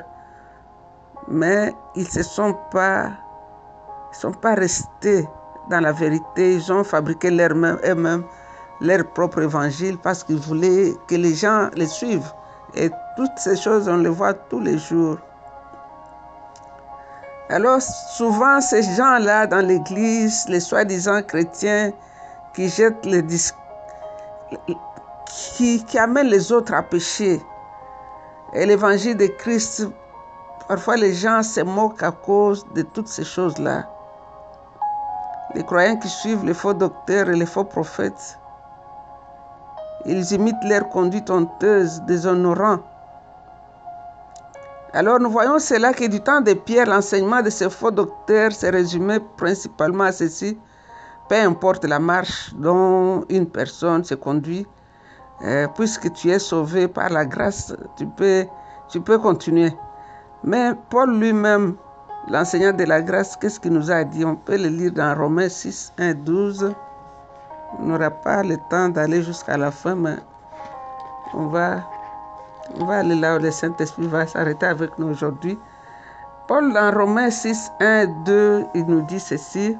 mais 1.27 1.73
ils 1.95 2.03
ne 2.03 2.09
se 2.09 2.23
sont 2.23 2.55
pas, 2.71 3.11
sont 4.11 4.31
pas 4.31 4.55
restés 4.55 5.27
dans 5.69 5.79
la 5.79 5.91
vérité. 5.91 6.55
Ils 6.55 6.73
ont 6.73 6.83
fabriqué 6.83 7.29
eux-mêmes 7.29 8.23
leur 8.81 9.05
propre 9.13 9.41
évangile 9.41 9.97
parce 9.97 10.23
qu'ils 10.23 10.39
voulaient 10.39 10.93
que 11.07 11.15
les 11.15 11.35
gens 11.35 11.69
les 11.75 11.87
suivent. 11.87 12.31
Et 12.75 12.89
toutes 13.15 13.37
ces 13.37 13.55
choses, 13.55 13.87
on 13.87 13.97
les 13.97 14.09
voit 14.09 14.33
tous 14.33 14.59
les 14.59 14.77
jours. 14.77 15.17
Alors 17.53 17.83
souvent, 17.83 18.59
ces 18.61 18.81
gens-là 18.81 19.45
dans 19.45 19.63
l'église, 19.63 20.45
les 20.49 20.59
soi-disant 20.59 21.21
chrétiens, 21.21 21.91
qui 22.55 22.67
jettent 22.67 23.05
les 23.05 23.23
qui, 25.27 25.85
qui 25.85 25.99
amènent 25.99 26.29
les 26.29 26.51
autres 26.51 26.73
à 26.73 26.81
pécher. 26.81 27.39
Et 28.53 28.65
l'évangile 28.65 29.15
de 29.17 29.27
Christ, 29.27 29.87
parfois 30.67 30.95
les 30.95 31.13
gens 31.13 31.43
se 31.43 31.61
moquent 31.61 32.01
à 32.01 32.11
cause 32.11 32.65
de 32.73 32.81
toutes 32.81 33.07
ces 33.07 33.23
choses-là. 33.23 33.87
Les 35.53 35.63
croyants 35.63 35.97
qui 35.97 36.09
suivent 36.09 36.43
les 36.43 36.55
faux 36.55 36.73
docteurs 36.73 37.29
et 37.29 37.35
les 37.35 37.45
faux 37.45 37.65
prophètes, 37.65 38.39
ils 40.05 40.33
imitent 40.33 40.67
leur 40.67 40.89
conduite 40.89 41.29
honteuse, 41.29 42.01
déshonorant. 42.07 42.79
Alors 44.95 45.19
nous 45.19 45.31
voyons 45.31 45.57
cela 45.57 45.91
que 45.91 46.05
du 46.05 46.21
temps 46.21 46.41
de 46.41 46.53
Pierre, 46.53 46.85
l'enseignement 46.85 47.41
de 47.41 47.49
ces 47.49 47.67
faux 47.67 47.89
docteurs 47.89 48.51
se 48.51 48.67
résumait 48.67 49.19
principalement 49.37 50.03
à 50.03 50.11
ceci. 50.11 50.55
Peu 51.29 51.35
importe 51.35 51.83
la 51.85 51.97
marche 51.97 52.53
dont 52.53 53.25
une 53.27 53.47
personne 53.47 54.03
se 54.03 54.13
conduit, 54.13 54.67
euh, 55.43 55.67
puisque 55.75 56.13
tu 56.13 56.29
es 56.29 56.37
sauvé 56.37 56.87
par 56.87 57.09
la 57.09 57.25
grâce, 57.25 57.75
tu 57.97 58.05
peux, 58.05 58.45
tu 58.87 59.01
peux 59.01 59.17
continuer. 59.17 59.73
Mais 60.43 60.73
Paul 60.91 61.17
lui-même, 61.17 61.75
l'enseignant 62.29 62.73
de 62.73 62.83
la 62.83 63.01
grâce, 63.01 63.35
qu'est-ce 63.35 63.59
qu'il 63.59 63.73
nous 63.73 63.89
a 63.89 64.03
dit? 64.03 64.23
On 64.23 64.35
peut 64.35 64.57
le 64.57 64.67
lire 64.67 64.91
dans 64.91 65.15
Romains 65.17 65.49
6, 65.49 65.93
1, 65.97 66.13
12. 66.13 66.71
On 67.79 67.83
n'aura 67.85 68.11
pas 68.11 68.43
le 68.43 68.57
temps 68.69 68.89
d'aller 68.89 69.23
jusqu'à 69.23 69.57
la 69.57 69.71
fin, 69.71 69.95
mais 69.95 70.17
on 71.33 71.47
va, 71.47 71.81
on 72.79 72.85
va 72.85 72.99
aller 72.99 73.15
là 73.15 73.37
où 73.37 73.39
le 73.39 73.51
Saint-Esprit 73.51 74.07
va 74.07 74.27
s'arrêter 74.27 74.65
avec 74.65 74.97
nous 74.97 75.07
aujourd'hui. 75.07 75.57
Paul, 76.47 76.73
dans 76.73 76.91
Romains 76.91 77.29
6, 77.29 77.71
1, 77.79 78.05
2, 78.25 78.65
il 78.75 78.85
nous 78.85 79.01
dit 79.01 79.19
ceci. 79.19 79.77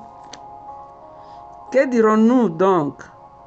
Que 1.71 1.85
dirons-nous 1.87 2.49
donc? 2.49 3.01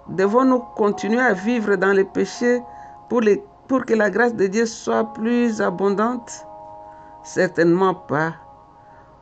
Devons-nous 0.09 0.61
continuer 0.77 1.21
à 1.21 1.33
vivre 1.33 1.77
dans 1.77 1.93
le 1.93 2.05
péché 2.05 2.63
pour, 3.09 3.21
les, 3.21 3.45
pour 3.69 3.85
que 3.85 3.95
la 3.95 4.11
grâce 4.11 4.35
de 4.35 4.47
Dieu 4.47 4.67
soit 4.67 5.13
plus 5.15 5.61
abondante? 5.61 6.47
Certainement 7.23 7.95
pas. 7.95 8.35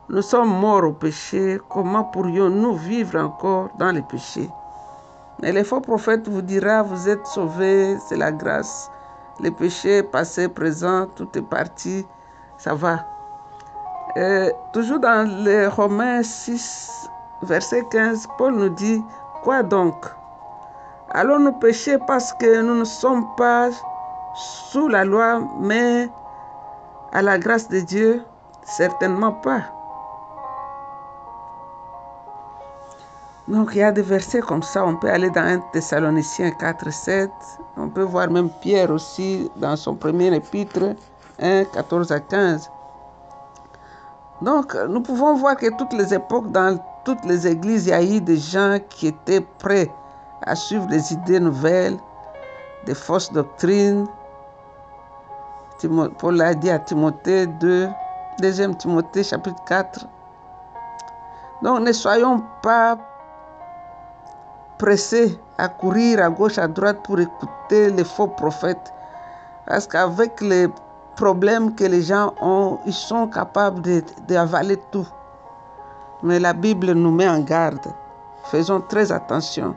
Nous 0.09 0.21
sommes 0.21 0.59
morts 0.59 0.83
au 0.83 0.91
péché. 0.91 1.59
Comment 1.69 2.03
pourrions-nous 2.03 2.75
vivre 2.75 3.19
encore 3.19 3.69
dans 3.79 3.91
le 3.91 4.01
péché 4.01 4.49
et 5.43 5.51
les 5.51 5.63
faux 5.63 5.81
prophètes 5.81 6.27
vous 6.27 6.41
dira, 6.41 6.81
vous 6.81 7.09
êtes 7.09 7.27
sauvés, 7.27 7.97
c'est 8.07 8.15
la 8.15 8.31
grâce. 8.31 8.89
Les 9.41 9.51
péchés 9.51 10.01
passés, 10.01 10.47
présents, 10.47 11.07
tout 11.15 11.27
est 11.37 11.41
parti, 11.41 12.05
ça 12.57 12.73
va. 12.73 13.05
toujours 14.71 14.99
dans 14.99 15.29
les 15.43 15.67
Romains 15.67 16.23
6, 16.23 17.09
verset 17.41 17.83
15, 17.91 18.27
Paul 18.37 18.55
nous 18.55 18.69
dit, 18.69 19.03
quoi 19.43 19.61
donc? 19.61 20.05
Allons-nous 21.11 21.51
pécher 21.53 21.97
parce 22.07 22.33
que 22.33 22.61
nous 22.61 22.75
ne 22.75 22.85
sommes 22.85 23.25
pas 23.35 23.69
sous 24.35 24.87
la 24.87 25.03
loi, 25.03 25.41
mais 25.59 26.09
à 27.11 27.21
la 27.21 27.37
grâce 27.37 27.67
de 27.67 27.79
Dieu? 27.81 28.23
Certainement 28.63 29.31
pas. 29.31 29.74
Donc 33.47 33.71
il 33.73 33.77
y 33.77 33.83
a 33.83 33.91
des 33.91 34.01
versets 34.01 34.41
comme 34.41 34.63
ça. 34.63 34.83
On 34.85 34.95
peut 34.95 35.09
aller 35.09 35.29
dans 35.29 35.41
1 35.41 35.59
Thessaloniciens 35.71 36.51
4, 36.51 36.91
7. 36.91 37.29
On 37.77 37.89
peut 37.89 38.03
voir 38.03 38.29
même 38.29 38.49
Pierre 38.61 38.89
aussi 38.89 39.49
dans 39.57 39.75
son 39.75 39.95
premier 39.95 40.33
épître 40.33 40.95
1, 41.39 41.65
14 41.65 42.11
à 42.11 42.19
15. 42.19 42.71
Donc 44.41 44.75
nous 44.89 45.01
pouvons 45.01 45.35
voir 45.35 45.55
que 45.57 45.67
toutes 45.77 45.93
les 45.93 46.13
époques, 46.13 46.51
dans 46.51 46.79
toutes 47.03 47.23
les 47.25 47.47
églises, 47.47 47.85
il 47.85 47.89
y 47.89 47.93
a 47.93 48.03
eu 48.03 48.19
des 48.19 48.37
gens 48.37 48.79
qui 48.89 49.07
étaient 49.07 49.41
prêts 49.59 49.91
à 50.41 50.55
suivre 50.55 50.87
les 50.89 51.13
idées 51.13 51.39
nouvelles, 51.39 51.97
des 52.85 52.95
fausses 52.95 53.31
doctrines. 53.31 54.07
Paul 56.17 56.41
a 56.41 56.55
dit 56.55 56.71
à 56.71 56.79
Timothée 56.79 57.45
2, 57.45 57.89
2 58.39 58.73
Timothée 58.75 59.23
chapitre 59.23 59.63
4. 59.67 60.07
Donc 61.61 61.81
ne 61.81 61.91
soyons 61.91 62.43
pas 62.63 62.97
pressés 64.77 65.39
à 65.57 65.67
courir 65.69 66.21
à 66.21 66.29
gauche, 66.29 66.57
à 66.57 66.67
droite 66.67 66.99
pour 67.03 67.19
écouter 67.19 67.89
les 67.91 68.03
faux 68.03 68.27
prophètes. 68.27 68.93
Parce 69.65 69.87
qu'avec 69.87 70.41
les 70.41 70.67
problèmes 71.15 71.73
que 71.75 71.85
les 71.85 72.01
gens 72.01 72.33
ont, 72.41 72.77
ils 72.85 72.93
sont 72.93 73.27
capables 73.27 73.81
d'avaler 74.27 74.77
tout. 74.91 75.07
Mais 76.23 76.39
la 76.39 76.53
Bible 76.53 76.91
nous 76.91 77.11
met 77.11 77.27
en 77.27 77.39
garde. 77.39 77.87
Faisons 78.51 78.81
très 78.81 79.11
attention. 79.11 79.75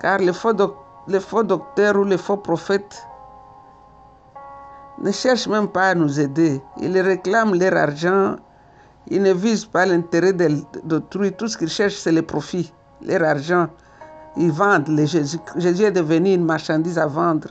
Car 0.00 0.18
les 0.18 0.32
faux, 0.32 0.52
les 1.08 1.20
faux 1.20 1.42
docteurs 1.42 1.96
ou 1.96 2.04
les 2.04 2.18
faux 2.18 2.36
prophètes 2.36 3.06
ne 4.98 5.10
cherchent 5.10 5.48
même 5.48 5.68
pas 5.68 5.88
à 5.88 5.94
nous 5.94 6.20
aider. 6.20 6.62
Ils 6.78 6.98
réclament 7.00 7.54
leur 7.54 7.76
argent. 7.76 8.36
Ils 9.08 9.22
ne 9.22 9.32
visent 9.32 9.66
pas 9.66 9.84
l'intérêt 9.84 10.32
d'autrui. 10.32 11.32
Tout 11.32 11.48
ce 11.48 11.58
qu'ils 11.58 11.68
cherchent, 11.68 11.96
c'est 11.96 12.12
le 12.12 12.22
profit 12.22 12.72
leur 13.02 13.22
argent. 13.22 13.68
Ils 14.36 14.52
vendent. 14.52 14.88
Jésus 15.56 15.82
est 15.84 15.92
devenu 15.92 16.34
une 16.34 16.44
marchandise 16.44 16.98
à 16.98 17.06
vendre. 17.06 17.48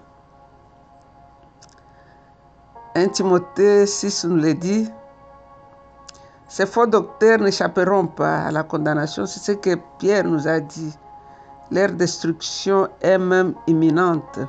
1 2.95 3.07
Timothée 3.07 3.85
6 3.88 4.25
nous 4.25 4.35
le 4.35 4.53
dit. 4.53 4.89
Ces 6.47 6.67
faux 6.67 6.85
docteurs 6.85 7.39
n'échapperont 7.39 8.05
pas 8.07 8.43
à 8.43 8.51
la 8.51 8.63
condamnation. 8.63 9.25
C'est 9.25 9.39
ce 9.39 9.51
que 9.53 9.75
Pierre 9.97 10.25
nous 10.25 10.47
a 10.47 10.59
dit. 10.59 10.95
Leur 11.71 11.93
destruction 11.93 12.88
est 13.01 13.17
même 13.17 13.55
imminente. 13.65 14.39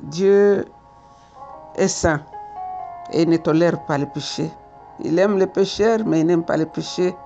Dieu 0.00 0.64
est 1.74 1.88
saint 1.88 2.20
et 3.10 3.26
ne 3.26 3.36
tolère 3.38 3.84
pas 3.86 3.98
le 3.98 4.06
péché. 4.06 4.50
Il 5.00 5.18
aime 5.18 5.38
les 5.38 5.46
pécheurs, 5.46 6.00
mais 6.06 6.20
il 6.20 6.26
n'aime 6.26 6.44
pas 6.44 6.56
les 6.56 6.66
péchés. 6.66 7.16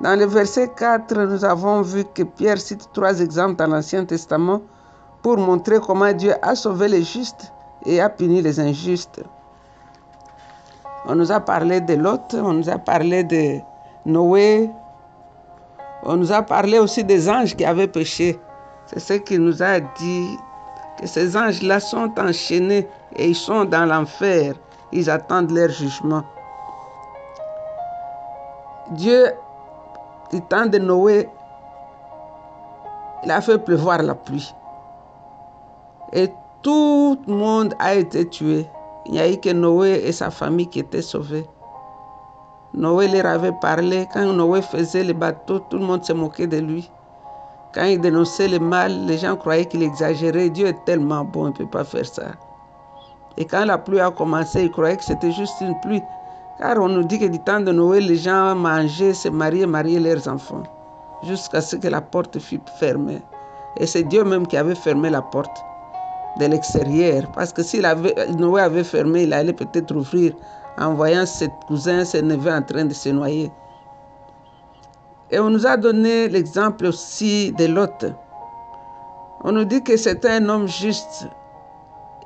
Dans 0.00 0.18
le 0.18 0.24
verset 0.24 0.68
4, 0.68 1.14
nous 1.14 1.44
avons 1.44 1.82
vu 1.82 2.04
que 2.04 2.22
Pierre 2.22 2.58
cite 2.58 2.88
trois 2.94 3.20
exemples 3.20 3.56
dans 3.56 3.66
l'Ancien 3.66 4.06
Testament 4.06 4.62
pour 5.20 5.36
montrer 5.36 5.78
comment 5.78 6.10
Dieu 6.12 6.32
a 6.40 6.54
sauvé 6.54 6.88
les 6.88 7.02
justes 7.02 7.52
et 7.84 8.00
a 8.00 8.08
puni 8.08 8.40
les 8.40 8.58
injustes. 8.58 9.22
On 11.06 11.14
nous 11.14 11.30
a 11.30 11.40
parlé 11.40 11.82
de 11.82 11.94
Lot, 11.94 12.34
on 12.34 12.54
nous 12.54 12.70
a 12.70 12.78
parlé 12.78 13.24
de 13.24 13.58
Noé, 14.06 14.70
On 16.02 16.16
nous 16.16 16.32
a 16.32 16.40
parlé 16.40 16.78
aussi 16.78 17.04
des 17.04 17.28
anges 17.28 17.54
qui 17.54 17.64
avaient 17.66 17.86
péché. 17.86 18.38
C'est 18.86 19.00
ce 19.00 19.12
qu'il 19.14 19.40
nous 19.42 19.62
a 19.62 19.80
dit, 19.80 20.38
que 20.98 21.06
ces 21.06 21.36
anges-là 21.36 21.78
sont 21.78 22.10
enchaînés 22.18 22.88
et 23.16 23.28
ils 23.28 23.36
sont 23.36 23.66
dans 23.66 23.84
l'enfer. 23.84 24.54
Ils 24.92 25.10
attendent 25.10 25.50
leur 25.50 25.68
jugement. 25.68 26.24
Dieu, 28.92 29.26
du 30.30 30.40
temps 30.42 30.66
de 30.66 30.78
Noé, 30.78 31.28
il 33.24 33.30
a 33.30 33.40
fait 33.40 33.58
pleuvoir 33.58 34.02
la 34.02 34.14
pluie. 34.14 34.54
Et 36.12 36.28
tout 36.62 37.18
le 37.26 37.34
monde 37.34 37.74
a 37.78 37.94
été 37.94 38.28
tué. 38.28 38.66
Il 39.06 39.12
n'y 39.12 39.20
a 39.20 39.30
eu 39.30 39.36
que 39.36 39.50
Noé 39.50 40.02
et 40.04 40.12
sa 40.12 40.30
famille 40.30 40.68
qui 40.68 40.80
étaient 40.80 41.02
sauvés. 41.02 41.46
Noé 42.74 43.08
leur 43.08 43.26
avait 43.26 43.52
parlé. 43.60 44.06
Quand 44.12 44.32
Noé 44.32 44.62
faisait 44.62 45.04
les 45.04 45.14
bateaux, 45.14 45.58
tout 45.58 45.78
le 45.78 45.84
monde 45.84 46.04
se 46.04 46.12
moquait 46.12 46.46
de 46.46 46.58
lui. 46.58 46.90
Quand 47.74 47.84
il 47.84 48.00
dénonçait 48.00 48.48
le 48.48 48.58
mal, 48.58 49.06
les 49.06 49.18
gens 49.18 49.36
croyaient 49.36 49.64
qu'il 49.64 49.82
exagérait. 49.82 50.50
Dieu 50.50 50.66
est 50.66 50.84
tellement 50.84 51.24
bon, 51.24 51.46
il 51.46 51.50
ne 51.50 51.52
peut 51.52 51.66
pas 51.66 51.84
faire 51.84 52.06
ça. 52.06 52.32
Et 53.36 53.44
quand 53.44 53.64
la 53.64 53.78
pluie 53.78 54.00
a 54.00 54.10
commencé, 54.10 54.64
ils 54.64 54.70
croyaient 54.70 54.96
que 54.96 55.04
c'était 55.04 55.32
juste 55.32 55.60
une 55.60 55.78
pluie. 55.80 56.02
Car 56.60 56.78
on 56.78 56.90
nous 56.90 57.04
dit 57.04 57.18
que 57.18 57.24
du 57.24 57.38
temps 57.38 57.60
de 57.60 57.72
Noé, 57.72 58.02
les 58.02 58.16
gens 58.16 58.54
mangeaient, 58.54 59.14
se 59.14 59.30
mariaient, 59.30 59.66
mariaient 59.66 59.98
leurs 59.98 60.28
enfants. 60.28 60.62
Jusqu'à 61.22 61.62
ce 61.62 61.76
que 61.76 61.88
la 61.88 62.02
porte 62.02 62.38
fût 62.38 62.60
fermée. 62.78 63.22
Et 63.78 63.86
c'est 63.86 64.02
Dieu 64.02 64.24
même 64.24 64.46
qui 64.46 64.58
avait 64.58 64.74
fermé 64.74 65.08
la 65.08 65.22
porte 65.22 65.56
de 66.38 66.44
l'extérieur. 66.44 67.32
Parce 67.32 67.50
que 67.50 67.62
si 67.62 67.80
Noé 68.36 68.60
avait 68.60 68.84
fermé, 68.84 69.22
il 69.22 69.32
allait 69.32 69.54
peut-être 69.54 69.96
ouvrir 69.96 70.34
en 70.76 70.92
voyant 70.92 71.24
ses 71.24 71.48
cousins, 71.66 72.04
ses 72.04 72.20
neveux 72.20 72.52
en 72.52 72.60
train 72.60 72.84
de 72.84 72.92
se 72.92 73.08
noyer. 73.08 73.50
Et 75.30 75.38
on 75.38 75.48
nous 75.48 75.66
a 75.66 75.78
donné 75.78 76.28
l'exemple 76.28 76.84
aussi 76.86 77.52
de 77.52 77.64
Lot. 77.68 78.04
On 79.44 79.52
nous 79.52 79.64
dit 79.64 79.82
que 79.82 79.96
c'était 79.96 80.32
un 80.32 80.48
homme 80.50 80.68
juste. 80.68 81.26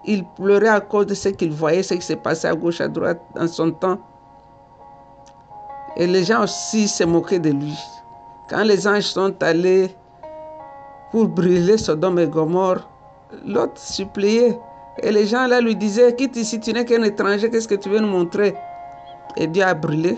Il 0.04 0.24
pleurait 0.24 0.68
à 0.68 0.80
cause 0.80 1.06
de 1.06 1.14
ce 1.14 1.28
qu'il 1.28 1.52
voyait, 1.52 1.84
ce 1.84 1.94
qui 1.94 2.02
s'est 2.02 2.16
passé 2.16 2.48
à 2.48 2.54
gauche, 2.56 2.80
à 2.80 2.88
droite 2.88 3.20
dans 3.36 3.46
son 3.46 3.70
temps. 3.70 3.98
Et 5.96 6.06
les 6.06 6.24
gens 6.24 6.42
aussi 6.42 6.88
se 6.88 7.04
moquaient 7.04 7.38
de 7.38 7.50
lui. 7.50 7.78
Quand 8.48 8.64
les 8.64 8.86
anges 8.86 9.04
sont 9.04 9.42
allés 9.42 9.94
pour 11.10 11.28
brûler 11.28 11.78
Sodome 11.78 12.18
et 12.18 12.26
Gomorre, 12.26 12.88
L'autre 13.46 13.78
suppliait. 13.78 14.58
Et 15.02 15.10
les 15.10 15.26
gens 15.26 15.46
là 15.46 15.60
lui 15.60 15.74
disaient, 15.74 16.14
quitte 16.14 16.36
ici, 16.36 16.60
tu 16.60 16.72
n'es 16.72 16.84
qu'un 16.84 17.02
étranger, 17.02 17.50
qu'est-ce 17.50 17.66
que 17.66 17.74
tu 17.74 17.88
veux 17.88 17.98
nous 17.98 18.08
montrer? 18.08 18.54
Et 19.36 19.46
Dieu 19.46 19.64
a 19.64 19.74
brûlé 19.74 20.16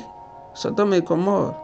Sodome 0.52 0.94
et 0.94 1.00
Gomorre. 1.00 1.54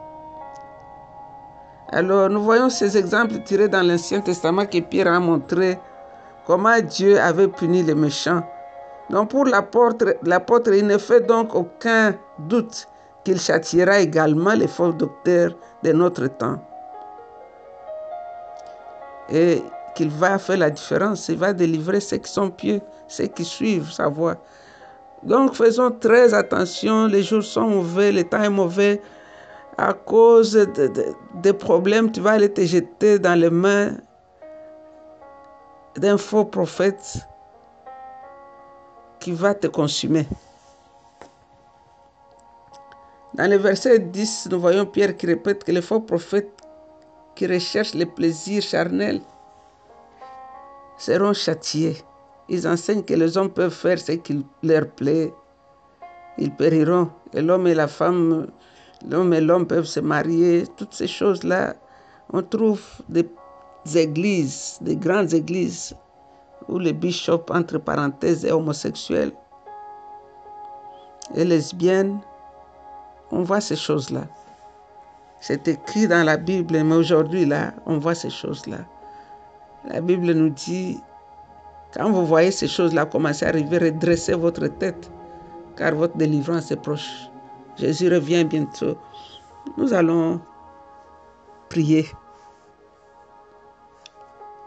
Alors 1.91 2.31
nous 2.31 2.43
voyons 2.43 2.71
ces 2.71 2.97
exemples 2.97 3.43
tirés 3.43 3.69
dans 3.69 3.87
l'Ancien 3.87 4.21
Testament 4.21 4.65
que 4.65 4.79
Pierre 4.81 5.09
a 5.09 5.21
montré 5.21 5.79
comment 6.47 6.81
Dieu 6.81 7.21
avait 7.21 7.49
puni 7.49 7.83
les 7.83 7.95
méchants. 7.95 8.43
Donc 9.11 9.29
pour 9.29 9.45
l'apôtre, 9.45 10.17
l'apôtre, 10.23 10.73
il 10.73 10.87
ne 10.87 10.97
fait 10.97 11.21
donc 11.21 11.55
aucun 11.55 12.15
doute 12.39 12.89
qu'il 13.25 13.41
châtiera 13.41 14.01
également 14.01 14.55
les 14.55 14.69
faux 14.69 14.93
docteurs 14.93 15.57
de 15.83 15.93
notre 15.93 16.27
temps. 16.27 16.59
Et 19.29 19.63
qu'il 19.95 20.11
va 20.11 20.39
faire 20.39 20.59
la 20.59 20.71
différence. 20.71 21.29
Il 21.29 21.39
va 21.39 21.53
délivrer 21.53 22.01
ceux 22.01 22.19
qui 22.19 22.31
sont 22.31 22.51
pieux, 22.51 22.81
ceux 23.09 23.27
qui 23.27 23.45
suivent 23.45 23.91
sa 23.91 24.09
voie. 24.09 24.37
Donc 25.23 25.55
faisons 25.55 25.91
très 25.91 26.35
attention, 26.35 27.07
les 27.07 27.23
jours 27.23 27.45
sont 27.45 27.69
mauvais, 27.69 28.11
le 28.11 28.25
temps 28.25 28.43
est 28.43 28.51
mauvais. 28.51 29.01
À 29.79 29.93
cause 29.93 30.69
des 31.35 31.53
problèmes, 31.53 32.11
tu 32.11 32.21
vas 32.21 32.33
aller 32.33 32.53
te 32.53 32.61
jeter 32.63 33.19
dans 33.19 33.39
les 33.39 33.51
mains 33.51 33.93
d'un 35.97 36.19
faux 36.19 36.45
prophète 36.45 37.27
qui 39.21 39.33
va 39.33 39.55
te 39.55 39.69
consumer. 39.69 40.27
Dans 43.35 43.51
le 43.51 43.57
verset 43.57 43.99
10, 43.99 44.49
nous 44.51 44.61
voyons 44.61 44.85
Pierre 44.85 45.17
qui 45.17 45.25
répète 45.25 45.65
que 45.65 45.73
les 45.73 45.81
faux 45.81 46.01
prophètes 46.01 46.53
qui 47.35 47.47
recherchent 47.47 47.95
les 47.95 48.05
plaisirs 48.05 48.63
charnels 48.63 49.23
seront 50.99 51.33
châtiés. 51.33 51.97
Ils 52.51 52.69
enseignent 52.69 53.03
que 53.03 53.15
les 53.15 53.39
hommes 53.39 53.51
peuvent 53.51 53.73
faire 53.73 53.99
ce 53.99 54.13
qu'il 54.13 54.43
leur 54.63 54.87
plaît. 54.87 55.33
Ils 56.37 56.55
périront. 56.55 57.09
Et 57.33 57.41
l'homme 57.41 57.67
et 57.67 57.75
la 57.75 57.89
femme, 57.89 58.49
l'homme 59.09 59.33
et 59.33 59.41
l'homme 59.41 59.67
peuvent 59.67 59.87
se 59.87 60.01
marier. 60.01 60.65
Toutes 60.77 60.93
ces 60.93 61.07
choses-là, 61.07 61.75
on 62.35 62.43
trouve 62.43 62.83
des 63.09 63.27
églises, 63.95 64.77
des 64.83 64.97
grandes 64.97 65.33
églises, 65.33 65.97
où 66.69 66.79
les 66.79 66.93
bishops, 66.93 67.51
entre 67.51 67.79
parenthèses, 67.79 68.45
est 68.45 68.53
homosexuels 68.53 69.33
et 71.35 71.45
lesbiennes. 71.47 72.21
On 73.33 73.43
voit 73.43 73.61
ces 73.61 73.77
choses-là. 73.77 74.25
C'est 75.41 75.67
écrit 75.67 76.07
dans 76.07 76.25
la 76.25 76.37
Bible, 76.37 76.81
mais 76.85 76.95
aujourd'hui, 76.95 77.47
là, 77.47 77.73
on 77.87 77.99
voit 77.99 78.15
ces 78.15 78.31
choses-là. 78.31 78.79
La 79.87 80.01
Bible 80.01 80.33
nous 80.33 80.51
dit, 80.51 81.01
quand 81.95 82.11
vous 82.11 82.27
voyez 82.27 82.51
ces 82.51 82.69
choses-là 82.69 83.07
commencer 83.07 83.45
à 83.45 83.49
arriver, 83.49 83.79
redressez 83.79 84.35
votre 84.35 84.69
tête, 84.69 85.11
car 85.77 85.95
votre 85.95 86.17
délivrance 86.17 86.71
est 86.71 86.77
proche. 86.77 87.29
Jésus 87.77 88.09
revient 88.13 88.45
bientôt. 88.45 88.97
Nous 89.77 89.93
allons 89.93 90.41
prier. 91.71 92.07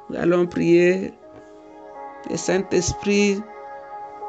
Nous 0.09 0.17
allons 0.17 0.45
prier. 0.47 1.13
Le 2.29 2.35
Saint-Esprit 2.35 3.41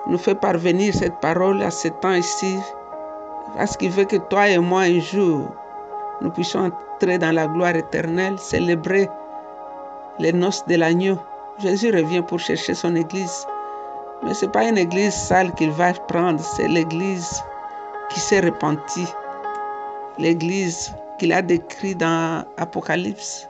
nous 0.06 0.18
fait 0.18 0.34
parvenir 0.34 0.94
cette 0.94 1.18
parole 1.20 1.62
à 1.62 1.70
ce 1.70 1.88
temps 1.88 2.12
ici, 2.14 2.58
parce 3.54 3.76
qu'il 3.76 3.90
veut 3.90 4.04
que 4.04 4.16
toi 4.16 4.48
et 4.48 4.58
moi, 4.58 4.82
un 4.82 5.00
jour, 5.00 5.48
nous 6.20 6.30
puissions 6.30 6.70
entrer 6.96 7.18
dans 7.18 7.34
la 7.34 7.46
gloire 7.46 7.76
éternelle, 7.76 8.38
célébrer 8.38 9.08
les 10.18 10.32
noces 10.32 10.64
de 10.66 10.76
l'agneau. 10.76 11.18
Jésus 11.58 11.90
revient 11.90 12.22
pour 12.22 12.38
chercher 12.38 12.74
son 12.74 12.94
église. 12.96 13.46
Mais 14.22 14.34
ce 14.34 14.46
n'est 14.46 14.52
pas 14.52 14.64
une 14.64 14.78
église 14.78 15.14
sale 15.14 15.52
qu'il 15.54 15.70
va 15.70 15.92
prendre, 15.92 16.40
c'est 16.40 16.68
l'église 16.68 17.42
qui 18.10 18.20
s'est 18.20 18.40
repentie. 18.40 19.08
L'église 20.18 20.94
qu'il 21.18 21.32
a 21.32 21.42
décrite 21.42 21.98
dans 21.98 22.44
Apocalypse. 22.56 23.48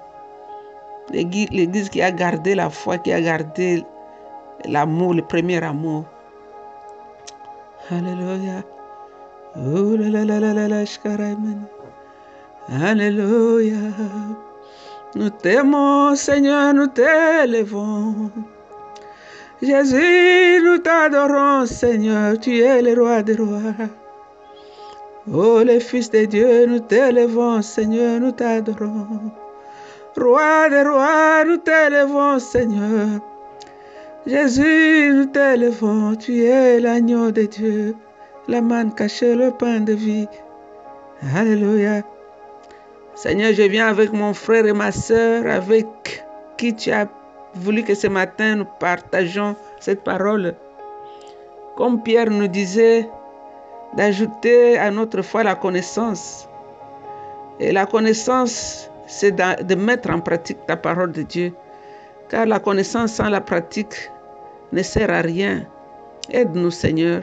L'église 1.11 1.89
qui 1.89 2.03
a 2.03 2.11
gardé 2.11 2.55
la 2.55 2.69
foi, 2.69 2.99
qui 2.99 3.13
a 3.13 3.21
gardé 3.21 3.85
l'amour, 4.65 5.15
le 5.15 5.23
premier 5.23 5.63
amour. 5.63 6.05
Alléluia. 7.91 8.63
Oh 9.59 9.97
Alléluia. 12.69 13.77
Nous 15.15 15.31
t'aimons, 15.31 16.15
Seigneur, 16.15 16.75
nous 16.75 16.89
t'élevons. 16.89 18.31
Jésus, 19.63 20.63
nous 20.63 20.77
t'adorons, 20.79 21.65
Seigneur, 21.65 22.39
tu 22.39 22.59
es 22.59 22.83
le 22.83 23.01
roi 23.01 23.23
des 23.23 23.37
rois. 23.37 23.89
Oh, 25.33 25.63
les 25.65 25.81
fils 25.81 26.11
de 26.11 26.27
Dieu, 26.27 26.67
nous 26.67 26.81
t'élevons, 26.81 27.63
Seigneur, 27.63 28.21
nous 28.21 28.33
t'adorons. 28.33 29.33
Roi 30.19 30.69
des 30.69 30.83
rois, 30.83 31.45
nous 31.47 31.57
t'élevons, 31.57 32.39
Seigneur. 32.39 33.21
Jésus, 34.27 35.13
nous 35.15 35.27
t'élevons, 35.27 36.15
tu 36.17 36.45
es 36.45 36.79
l'agneau 36.79 37.31
de 37.31 37.43
Dieu, 37.43 37.95
la 38.49 38.61
manne 38.61 38.95
cachée, 38.95 39.35
le 39.35 39.51
pain 39.51 39.81
de 39.81 39.93
vie. 39.93 40.29
Alléluia. 41.35 42.03
Seigneur, 43.15 43.53
je 43.53 43.63
viens 43.63 43.89
avec 43.89 44.13
mon 44.13 44.35
frère 44.35 44.67
et 44.67 44.73
ma 44.73 44.93
soeur, 44.93 45.47
avec 45.47 45.87
qui 46.57 46.75
tu 46.75 46.91
as 46.91 47.09
voulu 47.55 47.83
que 47.83 47.95
ce 47.95 48.07
matin 48.07 48.57
nous 48.57 48.67
partageons 48.79 49.57
cette 49.81 50.05
parole. 50.05 50.55
Comme 51.77 52.03
Pierre 52.03 52.31
nous 52.31 52.47
disait, 52.47 53.09
d'ajouter 53.97 54.79
à 54.79 54.91
notre 54.91 55.23
foi 55.23 55.43
la 55.43 55.55
connaissance. 55.55 56.49
Et 57.59 57.73
la 57.73 57.87
connaissance, 57.87 58.91
c'est 59.07 59.33
de 59.33 59.75
mettre 59.75 60.11
en 60.11 60.21
pratique 60.21 60.59
ta 60.67 60.77
parole 60.77 61.13
de 61.13 61.23
Dieu. 61.23 61.53
Car 62.29 62.47
la 62.47 62.59
connaissance 62.59 63.13
sans 63.13 63.29
la 63.29 63.41
pratique 63.41 64.11
ne 64.73 64.83
sert 64.83 65.11
à 65.11 65.21
rien. 65.21 65.65
Aide-nous, 66.31 66.71
Seigneur. 66.71 67.23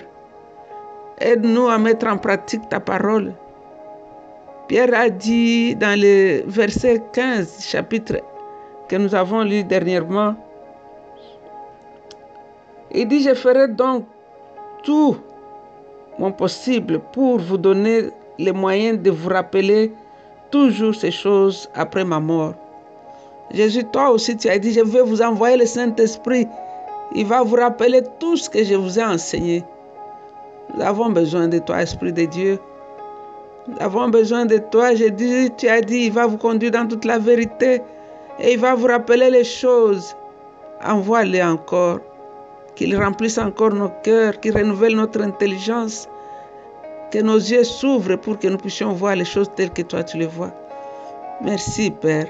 Aide-nous 1.20 1.68
à 1.68 1.78
mettre 1.78 2.08
en 2.08 2.18
pratique 2.18 2.68
ta 2.70 2.80
parole. 2.80 3.34
Pierre 4.68 4.94
a 4.94 5.10
dit 5.10 5.76
dans 5.76 6.00
le 6.00 6.44
verset 6.48 7.02
15, 7.14 7.66
chapitre 7.66 8.22
que 8.88 8.96
nous 8.96 9.14
avons 9.14 9.44
lu 9.44 9.64
dernièrement, 9.64 10.36
il 12.92 13.08
dit, 13.08 13.24
je 13.24 13.34
ferai 13.34 13.68
donc 13.68 14.06
tout 14.84 15.18
mon 16.20 16.32
possible 16.32 17.00
pour 17.12 17.40
vous 17.40 17.58
donner 17.58 18.10
les 18.38 18.52
moyens 18.52 19.00
de 19.00 19.10
vous 19.10 19.30
rappeler 19.30 19.92
toujours 20.52 20.94
ces 20.94 21.12
choses 21.12 21.70
après 21.74 22.06
ma 22.06 22.20
mort. 22.20 22.54
Jésus, 23.52 23.84
toi 23.86 24.12
aussi, 24.12 24.38
tu 24.38 24.48
as 24.48 24.60
dit, 24.60 24.72
je 24.74 24.82
vais 24.82 25.02
vous 25.02 25.22
envoyer 25.22 25.58
le 25.58 25.66
Saint-Esprit. 25.66 26.48
Il 27.16 27.26
va 27.26 27.44
vous 27.44 27.56
rappeler 27.56 28.02
tout 28.20 28.38
ce 28.38 28.50
que 28.50 28.64
je 28.64 28.76
vous 28.76 29.00
ai 29.00 29.04
enseigné. 29.04 29.64
Nous 30.74 30.82
avons 30.82 31.10
besoin 31.10 31.48
de 31.48 31.60
toi, 31.60 31.82
Esprit 31.82 32.14
de 32.14 32.26
Dieu. 32.26 32.60
Nous 33.68 33.78
avons 33.80 34.10
besoin 34.10 34.46
de 34.46 34.58
toi. 34.58 34.96
Je 34.96 35.06
dis, 35.06 35.52
tu 35.58 35.68
as 35.68 35.82
dit, 35.82 36.06
il 36.06 36.12
va 36.12 36.26
vous 36.28 36.38
conduire 36.38 36.72
dans 36.72 36.88
toute 36.88 37.06
la 37.06 37.20
vérité 37.20 37.82
et 38.40 38.54
il 38.54 38.60
va 38.60 38.76
vous 38.76 38.88
rappeler 38.88 39.30
les 39.30 39.44
choses. 39.44 40.16
Envoie-les 40.84 41.44
encore, 41.44 42.00
qu'il 42.76 42.98
remplisse 42.98 43.38
encore 43.38 43.74
nos 43.74 43.92
cœurs, 44.04 44.40
qu'il 44.40 44.58
renouvelle 44.58 44.96
notre 44.96 45.22
intelligence, 45.22 46.10
que 47.12 47.20
nos 47.20 47.38
yeux 47.38 47.64
s'ouvrent 47.64 48.16
pour 48.16 48.40
que 48.40 48.48
nous 48.48 48.58
puissions 48.58 48.92
voir 48.94 49.16
les 49.16 49.26
choses 49.26 49.50
telles 49.56 49.72
que 49.72 49.84
toi 49.84 50.04
tu 50.04 50.18
les 50.18 50.26
vois. 50.26 50.52
Merci, 51.42 51.92
Père. 51.92 52.28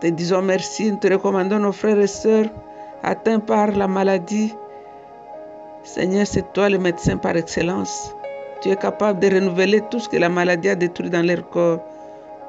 Te 0.00 0.06
disons 0.06 0.42
merci, 0.42 0.92
nous 0.92 0.98
te 0.98 1.08
recommandons 1.12 1.58
nos 1.58 1.72
frères 1.72 1.98
et 1.98 2.06
sœurs 2.06 2.46
atteints 3.02 3.40
par 3.40 3.72
la 3.72 3.88
maladie. 3.88 4.54
Seigneur, 5.94 6.26
c'est 6.26 6.52
toi 6.52 6.68
le 6.68 6.76
médecin 6.76 7.16
par 7.16 7.34
excellence. 7.34 8.14
Tu 8.60 8.68
es 8.68 8.76
capable 8.76 9.20
de 9.20 9.34
renouveler 9.34 9.80
tout 9.90 9.98
ce 9.98 10.06
que 10.06 10.18
la 10.18 10.28
maladie 10.28 10.68
a 10.68 10.74
détruit 10.74 11.08
dans 11.08 11.24
leur 11.26 11.48
corps. 11.48 11.80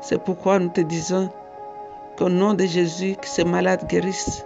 C'est 0.02 0.22
pourquoi 0.22 0.60
nous 0.60 0.68
te 0.68 0.82
disons 0.82 1.30
qu'au 2.18 2.28
nom 2.28 2.54
de 2.54 2.66
Jésus, 2.66 3.16
que 3.16 3.26
ces 3.26 3.46
malades 3.46 3.88
guérissent. 3.88 4.46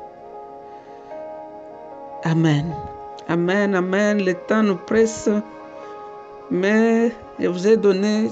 Amen. 2.23 2.71
Amen, 3.27 3.73
amen. 3.73 4.23
Le 4.23 4.35
temps 4.35 4.61
nous 4.61 4.77
presse, 4.77 5.27
mais 6.51 7.11
je 7.39 7.47
vous 7.47 7.67
ai 7.67 7.77
donné 7.77 8.29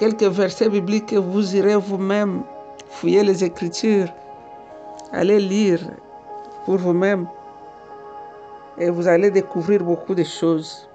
quelques 0.00 0.24
versets 0.24 0.68
bibliques 0.68 1.06
que 1.06 1.16
vous 1.16 1.54
irez 1.54 1.76
vous-même 1.76 2.42
fouiller 2.88 3.22
les 3.22 3.44
Écritures. 3.44 4.08
Allez 5.12 5.38
lire 5.38 5.78
pour 6.64 6.78
vous-même 6.78 7.28
et 8.78 8.90
vous 8.90 9.08
allez 9.08 9.30
découvrir 9.30 9.82
beaucoup 9.82 10.14
de 10.14 10.24
choses. 10.24 10.88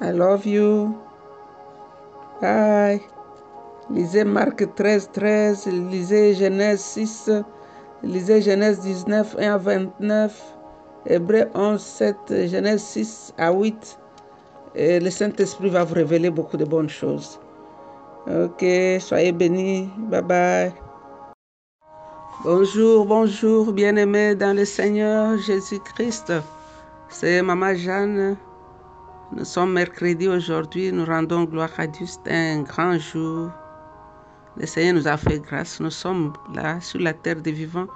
I 0.00 0.10
love 0.12 0.46
you. 0.46 0.94
Bye. 2.40 3.00
Lisez 3.90 4.24
Marc 4.24 4.74
13, 4.74 5.10
13, 5.12 5.66
lisez 5.66 6.34
Genèse 6.34 6.80
6, 6.80 7.30
lisez 8.02 8.40
Genèse 8.40 8.80
19, 8.80 9.36
1 9.38 9.52
à 9.52 9.58
29, 9.58 10.54
Hébreu 11.06 11.44
11, 11.54 11.80
7, 11.80 12.16
Genèse 12.46 12.82
6 12.82 13.34
à 13.36 13.52
8. 13.52 13.98
Et 14.74 15.00
le 15.00 15.10
Saint-Esprit 15.10 15.68
va 15.68 15.84
vous 15.84 15.94
révéler 15.94 16.30
beaucoup 16.30 16.56
de 16.56 16.64
bonnes 16.64 16.88
choses. 16.88 17.38
Ok, 18.26 18.64
soyez 19.00 19.32
bénis. 19.32 19.90
Bye 20.08 20.22
bye. 20.22 20.83
Bonjour, 22.42 23.06
bonjour, 23.06 23.72
bien-aimés 23.72 24.34
dans 24.34 24.54
le 24.54 24.64
Seigneur 24.66 25.38
Jésus-Christ. 25.38 26.32
C'est 27.08 27.40
Maman 27.40 27.74
Jeanne. 27.74 28.36
Nous 29.32 29.44
sommes 29.44 29.72
mercredi 29.72 30.28
aujourd'hui. 30.28 30.92
Nous 30.92 31.06
rendons 31.06 31.44
gloire 31.44 31.70
à 31.78 31.86
Dieu. 31.86 32.06
C'est 32.06 32.30
un 32.30 32.62
grand 32.62 32.98
jour. 32.98 33.50
Le 34.56 34.66
Seigneur 34.66 34.94
nous 34.94 35.08
a 35.08 35.16
fait 35.16 35.38
grâce. 35.38 35.80
Nous 35.80 35.90
sommes 35.90 36.32
là 36.52 36.80
sur 36.80 37.00
la 37.00 37.14
terre 37.14 37.40
des 37.40 37.52
vivants. 37.52 37.86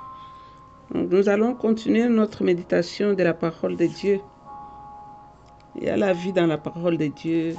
Nous 0.94 1.28
allons 1.28 1.54
continuer 1.54 2.08
notre 2.08 2.42
méditation 2.44 3.12
de 3.14 3.22
la 3.24 3.34
parole 3.34 3.76
de 3.76 3.86
Dieu. 3.86 4.20
Il 5.76 5.82
y 5.82 5.88
a 5.90 5.96
la 5.96 6.12
vie 6.14 6.32
dans 6.32 6.46
la 6.46 6.58
parole 6.58 6.96
de 6.96 7.08
Dieu. 7.08 7.54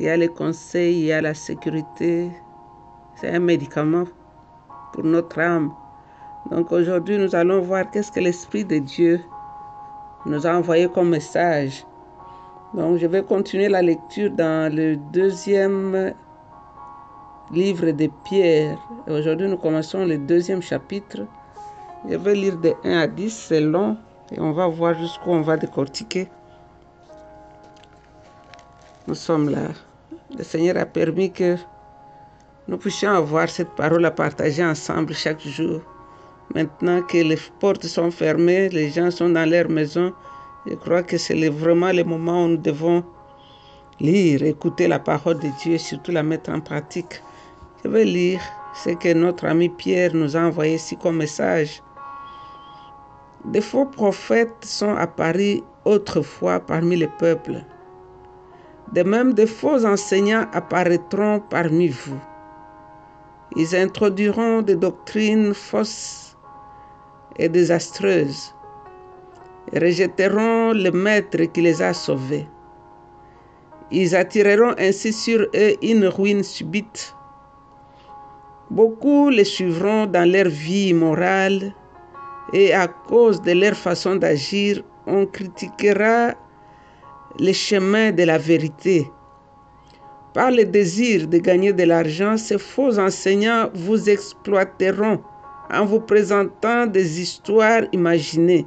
Il 0.00 0.06
y 0.06 0.08
a 0.08 0.16
les 0.16 0.28
conseils, 0.28 0.98
il 0.98 1.04
y 1.04 1.12
a 1.12 1.20
la 1.20 1.34
sécurité. 1.34 2.30
C'est 3.14 3.28
un 3.28 3.40
médicament 3.40 4.06
pour 4.92 5.04
notre 5.04 5.38
âme. 5.38 5.72
Donc 6.50 6.72
aujourd'hui, 6.72 7.18
nous 7.18 7.34
allons 7.34 7.60
voir 7.60 7.90
qu'est-ce 7.90 8.10
que 8.10 8.20
l'Esprit 8.20 8.64
de 8.64 8.78
Dieu 8.78 9.20
nous 10.26 10.46
a 10.46 10.52
envoyé 10.52 10.88
comme 10.88 11.10
message. 11.10 11.84
Donc 12.74 12.98
je 12.98 13.06
vais 13.06 13.22
continuer 13.22 13.68
la 13.68 13.82
lecture 13.82 14.30
dans 14.30 14.72
le 14.74 14.96
deuxième 14.96 16.14
livre 17.50 17.90
de 17.90 18.08
Pierre. 18.24 18.78
Aujourd'hui, 19.08 19.48
nous 19.48 19.56
commençons 19.56 20.04
le 20.04 20.18
deuxième 20.18 20.62
chapitre. 20.62 21.20
Je 22.08 22.16
vais 22.16 22.34
lire 22.34 22.56
de 22.58 22.74
1 22.84 22.98
à 22.98 23.06
10, 23.06 23.46
c'est 23.48 23.60
long, 23.60 23.96
et 24.30 24.40
on 24.40 24.52
va 24.52 24.66
voir 24.68 24.94
jusqu'où 24.94 25.30
on 25.30 25.40
va 25.40 25.56
décortiquer. 25.56 26.28
Nous 29.06 29.14
sommes 29.14 29.48
là. 29.48 29.68
Le 30.36 30.44
Seigneur 30.44 30.76
a 30.76 30.84
permis 30.84 31.32
que 31.32 31.56
nous 32.68 32.76
puissions 32.76 33.10
avoir 33.10 33.48
cette 33.48 33.70
parole 33.70 34.04
à 34.04 34.10
partager 34.10 34.62
ensemble 34.62 35.14
chaque 35.14 35.40
jour. 35.40 35.80
Maintenant 36.54 37.00
que 37.02 37.16
les 37.16 37.38
portes 37.60 37.86
sont 37.86 38.10
fermées, 38.10 38.68
les 38.68 38.90
gens 38.90 39.10
sont 39.10 39.30
dans 39.30 39.48
leur 39.48 39.70
maison, 39.70 40.12
je 40.66 40.74
crois 40.74 41.02
que 41.02 41.16
c'est 41.16 41.48
vraiment 41.48 41.92
le 41.92 42.04
moment 42.04 42.44
où 42.44 42.48
nous 42.48 42.56
devons 42.58 43.02
lire, 44.00 44.42
écouter 44.42 44.86
la 44.86 44.98
parole 44.98 45.38
de 45.38 45.48
Dieu 45.62 45.74
et 45.74 45.78
surtout 45.78 46.12
la 46.12 46.22
mettre 46.22 46.50
en 46.50 46.60
pratique. 46.60 47.22
Je 47.82 47.88
vais 47.88 48.04
lire 48.04 48.40
ce 48.74 48.90
que 48.90 49.14
notre 49.14 49.46
ami 49.46 49.70
Pierre 49.70 50.14
nous 50.14 50.36
a 50.36 50.40
envoyé 50.40 50.74
ici 50.74 50.96
comme 50.96 51.16
message. 51.16 51.82
Des 53.46 53.62
faux 53.62 53.86
prophètes 53.86 54.62
sont 54.62 54.94
apparus 54.94 55.62
autrefois 55.86 56.60
parmi 56.60 56.96
les 56.96 57.08
peuples. 57.18 57.64
De 58.92 59.02
même, 59.02 59.32
de 59.32 59.46
faux 59.46 59.86
enseignants 59.86 60.46
apparaîtront 60.52 61.40
parmi 61.48 61.88
vous. 61.88 62.18
Ils 63.56 63.74
introduiront 63.74 64.62
des 64.62 64.76
doctrines 64.76 65.54
fausses 65.54 66.36
et 67.38 67.48
désastreuses 67.48 68.54
et 69.72 69.78
rejetteront 69.78 70.72
le 70.72 70.90
maître 70.90 71.42
qui 71.52 71.62
les 71.62 71.80
a 71.80 71.94
sauvés. 71.94 72.46
Ils 73.90 74.14
attireront 74.14 74.74
ainsi 74.78 75.12
sur 75.12 75.40
eux 75.54 75.74
une 75.82 76.06
ruine 76.06 76.42
subite. 76.42 77.14
Beaucoup 78.70 79.30
les 79.30 79.44
suivront 79.44 80.06
dans 80.06 80.30
leur 80.30 80.48
vie 80.48 80.92
morale 80.92 81.72
et 82.52 82.74
à 82.74 82.86
cause 82.86 83.40
de 83.40 83.52
leur 83.52 83.74
façon 83.74 84.16
d'agir, 84.16 84.82
on 85.06 85.24
critiquera 85.24 86.34
les 87.38 87.54
chemins 87.54 88.12
de 88.12 88.24
la 88.24 88.36
vérité. 88.36 89.10
Par 90.38 90.52
le 90.52 90.64
désir 90.64 91.26
de 91.26 91.38
gagner 91.38 91.72
de 91.72 91.82
l'argent, 91.82 92.36
ces 92.36 92.58
faux 92.58 92.96
enseignants 93.00 93.70
vous 93.74 94.08
exploiteront 94.08 95.20
en 95.68 95.84
vous 95.84 95.98
présentant 95.98 96.86
des 96.86 97.20
histoires 97.20 97.82
imaginées. 97.90 98.64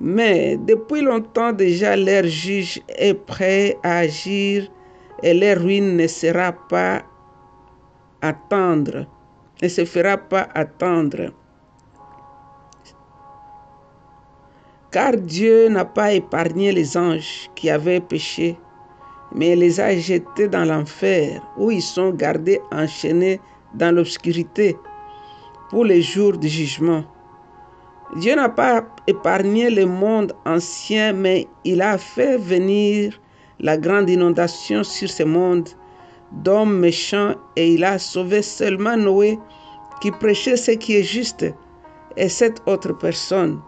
Mais 0.00 0.56
depuis 0.56 1.02
longtemps 1.02 1.52
déjà, 1.52 1.94
leur 1.94 2.24
juge 2.24 2.80
est 2.88 3.12
prêt 3.12 3.76
à 3.82 3.98
agir 3.98 4.66
et 5.22 5.34
leur 5.34 5.58
ruine 5.58 5.98
ne 5.98 6.06
sera 6.06 6.52
pas 6.52 7.02
attendre, 8.22 9.04
ne 9.62 9.68
se 9.68 9.84
fera 9.84 10.16
pas 10.16 10.48
attendre. 10.54 11.34
Car 14.90 15.18
Dieu 15.18 15.68
n'a 15.68 15.84
pas 15.84 16.14
épargné 16.14 16.72
les 16.72 16.96
anges 16.96 17.50
qui 17.54 17.68
avaient 17.68 18.00
péché, 18.00 18.56
mais 19.34 19.56
les 19.56 19.80
a 19.80 19.96
jetés 19.96 20.48
dans 20.48 20.64
l'enfer, 20.64 21.40
où 21.56 21.70
ils 21.70 21.82
sont 21.82 22.10
gardés 22.10 22.60
enchaînés 22.72 23.40
dans 23.74 23.94
l'obscurité 23.94 24.76
pour 25.70 25.84
les 25.84 26.02
jours 26.02 26.36
du 26.36 26.48
jugement. 26.48 27.04
Dieu 28.16 28.34
n'a 28.34 28.48
pas 28.48 28.84
épargné 29.06 29.70
le 29.70 29.86
monde 29.86 30.32
ancien, 30.44 31.12
mais 31.12 31.46
il 31.64 31.80
a 31.80 31.96
fait 31.96 32.36
venir 32.38 33.20
la 33.60 33.76
grande 33.76 34.10
inondation 34.10 34.82
sur 34.82 35.08
ce 35.08 35.22
monde 35.22 35.68
d'hommes 36.32 36.78
méchants 36.78 37.34
et 37.56 37.74
il 37.74 37.84
a 37.84 37.98
sauvé 37.98 38.42
seulement 38.42 38.96
Noé 38.96 39.38
qui 40.00 40.10
prêchait 40.10 40.56
ce 40.56 40.72
qui 40.72 40.96
est 40.96 41.04
juste 41.04 41.46
et 42.16 42.28
cette 42.28 42.62
autre 42.66 42.92
personne. 42.94 43.60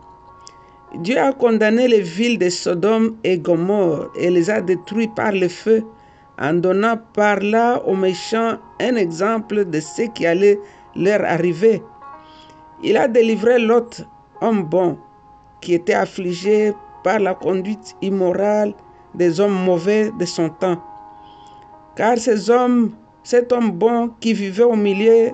Dieu 0.94 1.18
a 1.18 1.32
condamné 1.32 1.88
les 1.88 2.02
villes 2.02 2.38
de 2.38 2.50
Sodome 2.50 3.16
et 3.24 3.38
Gomorre 3.38 4.10
et 4.14 4.28
les 4.28 4.50
a 4.50 4.60
détruits 4.60 5.08
par 5.08 5.32
le 5.32 5.48
feu 5.48 5.82
en 6.38 6.52
donnant 6.52 6.98
par 7.14 7.40
là 7.40 7.82
aux 7.86 7.96
méchants 7.96 8.58
un 8.78 8.96
exemple 8.96 9.64
de 9.64 9.80
ce 9.80 10.02
qui 10.02 10.26
allait 10.26 10.58
leur 10.94 11.24
arriver. 11.24 11.82
Il 12.82 12.98
a 12.98 13.08
délivré 13.08 13.58
Lot, 13.58 14.06
homme 14.42 14.64
bon, 14.64 14.98
qui 15.62 15.72
était 15.72 15.94
affligé 15.94 16.74
par 17.02 17.20
la 17.20 17.34
conduite 17.34 17.96
immorale 18.02 18.74
des 19.14 19.40
hommes 19.40 19.64
mauvais 19.64 20.10
de 20.18 20.26
son 20.26 20.50
temps. 20.50 20.82
Car 21.96 22.18
cet 22.18 22.50
homme 23.52 23.70
bon 23.72 24.10
qui 24.20 24.34
vivait 24.34 24.62
au 24.64 24.76
milieu 24.76 25.30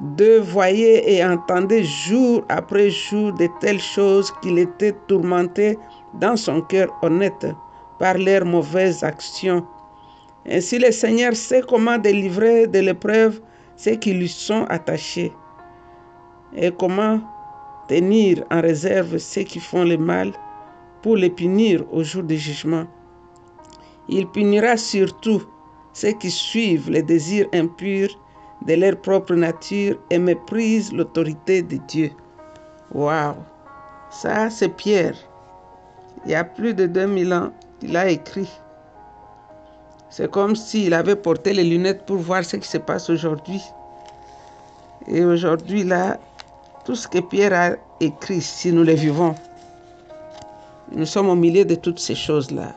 de 0.00 0.38
voyait 0.38 1.12
et 1.12 1.24
entendait 1.24 1.84
jour 1.84 2.42
après 2.48 2.90
jour 2.90 3.32
de 3.34 3.48
telles 3.60 3.80
choses 3.80 4.32
qu'il 4.40 4.58
était 4.58 4.94
tourmenté 5.06 5.78
dans 6.14 6.36
son 6.36 6.62
cœur 6.62 6.88
honnête 7.02 7.46
par 7.98 8.16
leurs 8.16 8.46
mauvaises 8.46 9.04
actions. 9.04 9.66
Ainsi 10.48 10.78
le 10.78 10.90
Seigneur 10.90 11.36
sait 11.36 11.62
comment 11.68 11.98
délivrer 11.98 12.66
de 12.66 12.78
l'épreuve 12.78 13.40
ceux 13.76 13.96
qui 13.96 14.12
lui 14.14 14.28
sont 14.28 14.64
attachés 14.68 15.32
et 16.56 16.70
comment 16.70 17.20
tenir 17.88 18.44
en 18.50 18.60
réserve 18.60 19.18
ceux 19.18 19.42
qui 19.42 19.60
font 19.60 19.84
le 19.84 19.98
mal 19.98 20.32
pour 21.02 21.16
les 21.16 21.30
punir 21.30 21.84
au 21.92 22.02
jour 22.02 22.22
du 22.22 22.36
jugement. 22.36 22.86
Il 24.08 24.26
punira 24.28 24.76
surtout 24.76 25.42
ceux 25.92 26.12
qui 26.12 26.30
suivent 26.30 26.90
les 26.90 27.02
désirs 27.02 27.48
impurs 27.52 28.19
de 28.66 28.74
leur 28.74 28.96
propre 29.00 29.34
nature 29.34 29.96
et 30.10 30.18
méprisent 30.18 30.92
l'autorité 30.92 31.62
de 31.62 31.76
Dieu. 31.88 32.10
Waouh! 32.92 33.36
Ça, 34.10 34.50
c'est 34.50 34.68
Pierre. 34.68 35.14
Il 36.24 36.32
y 36.32 36.34
a 36.34 36.44
plus 36.44 36.74
de 36.74 36.86
2000 36.86 37.32
ans, 37.32 37.50
il 37.82 37.96
a 37.96 38.08
écrit. 38.10 38.50
C'est 40.10 40.30
comme 40.30 40.56
s'il 40.56 40.92
avait 40.92 41.16
porté 41.16 41.52
les 41.52 41.64
lunettes 41.64 42.04
pour 42.04 42.16
voir 42.16 42.44
ce 42.44 42.56
qui 42.56 42.68
se 42.68 42.78
passe 42.78 43.08
aujourd'hui. 43.08 43.62
Et 45.06 45.24
aujourd'hui, 45.24 45.84
là, 45.84 46.18
tout 46.84 46.96
ce 46.96 47.06
que 47.06 47.20
Pierre 47.20 47.52
a 47.54 47.76
écrit, 48.00 48.40
si 48.40 48.72
nous 48.72 48.82
le 48.82 48.94
vivons, 48.94 49.34
nous 50.92 51.06
sommes 51.06 51.28
au 51.28 51.36
milieu 51.36 51.64
de 51.64 51.76
toutes 51.76 52.00
ces 52.00 52.16
choses-là. 52.16 52.74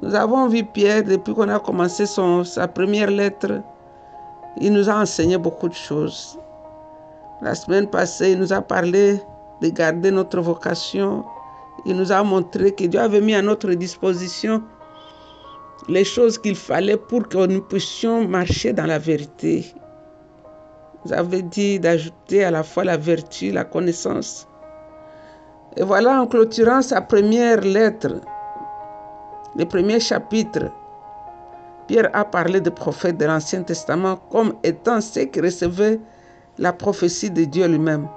Nous 0.00 0.14
avons 0.14 0.48
vu 0.48 0.64
Pierre 0.64 1.02
depuis 1.02 1.34
qu'on 1.34 1.48
a 1.48 1.58
commencé 1.58 2.06
son, 2.06 2.44
sa 2.44 2.68
première 2.68 3.10
lettre. 3.10 3.62
Il 4.60 4.72
nous 4.72 4.88
a 4.88 4.94
enseigné 4.94 5.36
beaucoup 5.36 5.68
de 5.68 5.74
choses. 5.74 6.38
La 7.42 7.54
semaine 7.54 7.88
passée, 7.88 8.32
il 8.32 8.38
nous 8.38 8.52
a 8.52 8.62
parlé 8.62 9.20
de 9.60 9.68
garder 9.68 10.10
notre 10.10 10.40
vocation. 10.40 11.24
Il 11.84 11.96
nous 11.96 12.10
a 12.10 12.22
montré 12.22 12.72
que 12.72 12.84
Dieu 12.84 13.00
avait 13.00 13.20
mis 13.20 13.34
à 13.34 13.42
notre 13.42 13.70
disposition 13.72 14.62
les 15.88 16.04
choses 16.04 16.38
qu'il 16.38 16.56
fallait 16.56 16.96
pour 16.96 17.28
que 17.28 17.46
nous 17.46 17.60
puissions 17.60 18.26
marcher 18.26 18.72
dans 18.72 18.86
la 18.86 18.98
vérité. 18.98 19.74
Vous 21.04 21.12
avez 21.12 21.42
dit 21.42 21.78
d'ajouter 21.78 22.42
à 22.42 22.50
la 22.50 22.62
fois 22.62 22.84
la 22.84 22.96
vertu, 22.96 23.52
la 23.52 23.64
connaissance. 23.64 24.48
Et 25.76 25.82
voilà, 25.82 26.22
en 26.22 26.26
clôturant 26.26 26.82
sa 26.82 27.02
première 27.02 27.60
lettre, 27.60 28.20
le 29.54 29.64
premier 29.66 30.00
chapitre, 30.00 30.70
Pierre 31.86 32.10
a 32.12 32.24
parlé 32.24 32.60
des 32.60 32.70
prophètes 32.70 33.16
de 33.16 33.24
l'Ancien 33.24 33.62
Testament 33.62 34.16
comme 34.30 34.54
étant 34.62 35.00
ceux 35.00 35.24
qui 35.24 35.40
recevaient 35.40 36.00
la 36.58 36.72
prophétie 36.72 37.30
de 37.30 37.44
Dieu 37.44 37.66
lui-même. 37.66 38.08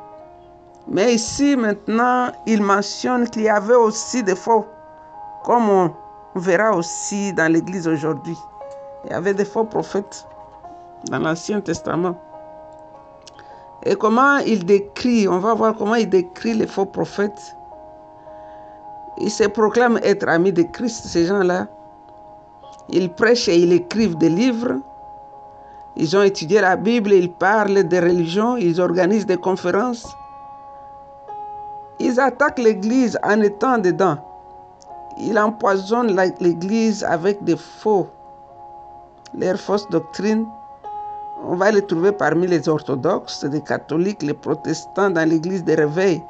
Mais 0.88 1.14
ici, 1.14 1.56
maintenant, 1.56 2.32
il 2.48 2.64
mentionne 2.64 3.30
qu'il 3.30 3.44
y 3.44 3.50
avait 3.50 3.76
aussi 3.76 4.24
des 4.24 4.36
faux, 4.36 4.66
comme 5.44 5.70
on 5.70 5.94
verra 6.36 6.76
aussi 6.76 7.32
dans 7.34 7.52
l'Église 7.52 7.88
aujourd'hui. 7.88 8.38
Il 9.06 9.12
y 9.12 9.14
avait 9.14 9.36
des 9.36 9.46
faux 9.46 9.66
prophètes 9.66 10.26
dans 11.12 11.20
l'Ancien 11.20 11.62
Testament. 11.62 12.16
Et 13.84 13.96
comment 13.96 14.38
il 14.40 14.66
décrit, 14.66 15.28
on 15.28 15.40
va 15.40 15.54
voir 15.54 15.76
comment 15.76 15.96
il 15.96 16.10
décrit 16.10 16.54
les 16.54 16.68
faux 16.68 16.86
prophètes. 16.86 17.56
Ils 19.20 19.32
se 19.32 19.46
proclament 19.46 20.00
être 20.04 20.28
amis 20.28 20.52
de 20.52 20.64
Christ, 20.64 21.06
ces 21.06 21.26
gens-là. 21.26 21.68
Ils 22.92 23.12
prêchent 23.12 23.50
et 23.50 23.58
ils 23.58 23.74
écrivent 23.74 24.18
des 24.18 24.30
livres. 24.30 24.80
Ils 25.96 26.16
ont 26.18 26.24
étudié 26.24 26.62
la 26.62 26.76
Bible, 26.76 27.12
ils 27.12 27.32
parlent 27.32 27.84
des 27.84 28.00
religions, 28.00 28.58
ils 28.58 28.80
organisent 28.82 29.26
des 29.26 29.38
conférences. 29.38 30.16
Ils 32.00 32.20
attaquent 32.20 32.60
l'Église 32.60 33.20
en 33.24 33.42
étant 33.42 33.78
dedans. 33.78 34.18
Ils 35.20 35.38
empoisonnent 35.38 36.16
l'Église 36.40 37.04
avec 37.04 37.44
des 37.44 37.58
faux, 37.58 38.08
leurs 39.38 39.60
fausses 39.60 39.90
doctrines. 39.90 40.46
On 41.44 41.56
va 41.56 41.72
les 41.72 41.86
trouver 41.86 42.12
parmi 42.12 42.48
les 42.48 42.68
orthodoxes, 42.70 43.46
les 43.52 43.62
catholiques, 43.62 44.24
les 44.24 44.34
protestants 44.34 45.10
dans 45.10 45.28
l'Église 45.28 45.64
des 45.64 45.76
réveils. 45.76 46.24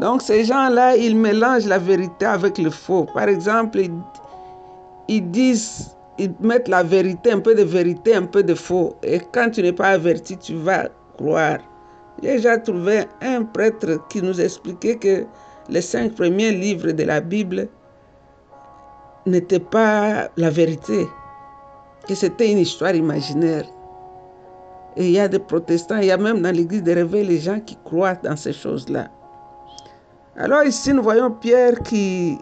Donc 0.00 0.22
ces 0.22 0.44
gens-là, 0.44 0.96
ils 0.96 1.16
mélangent 1.16 1.66
la 1.66 1.78
vérité 1.78 2.24
avec 2.24 2.58
le 2.58 2.70
faux. 2.70 3.06
Par 3.12 3.28
exemple, 3.28 3.80
ils, 5.16 5.30
disent, 5.30 5.96
ils 6.18 6.32
mettent 6.40 6.68
la 6.68 6.82
vérité, 6.82 7.32
un 7.32 7.40
peu 7.40 7.54
de 7.54 7.62
vérité, 7.62 8.14
un 8.14 8.26
peu 8.26 8.42
de 8.42 8.54
faux. 8.54 8.96
Et 9.02 9.20
quand 9.32 9.50
tu 9.50 9.62
n'es 9.62 9.72
pas 9.72 9.90
averti, 9.90 10.36
tu 10.36 10.54
vas 10.54 10.88
croire. 11.16 11.58
J'ai 12.22 12.36
déjà 12.36 12.58
trouvé 12.58 13.04
un 13.20 13.42
prêtre 13.42 14.06
qui 14.08 14.22
nous 14.22 14.40
expliquait 14.40 14.96
que 14.96 15.24
les 15.68 15.80
cinq 15.80 16.14
premiers 16.14 16.52
livres 16.52 16.92
de 16.92 17.04
la 17.04 17.20
Bible 17.20 17.68
n'étaient 19.26 19.60
pas 19.60 20.28
la 20.36 20.50
vérité, 20.50 21.06
que 22.08 22.14
c'était 22.14 22.50
une 22.50 22.58
histoire 22.58 22.94
imaginaire. 22.94 23.64
Et 24.96 25.06
il 25.06 25.12
y 25.12 25.18
a 25.18 25.28
des 25.28 25.38
protestants, 25.38 25.98
il 25.98 26.06
y 26.06 26.10
a 26.10 26.18
même 26.18 26.42
dans 26.42 26.54
l'église 26.54 26.82
des 26.82 26.94
réveils 26.94 27.26
les 27.26 27.38
gens 27.38 27.60
qui 27.60 27.78
croient 27.84 28.14
dans 28.14 28.36
ces 28.36 28.52
choses-là. 28.52 29.08
Alors 30.36 30.64
ici, 30.64 30.92
nous 30.92 31.02
voyons 31.02 31.30
Pierre 31.30 31.78
qui, 31.80 32.38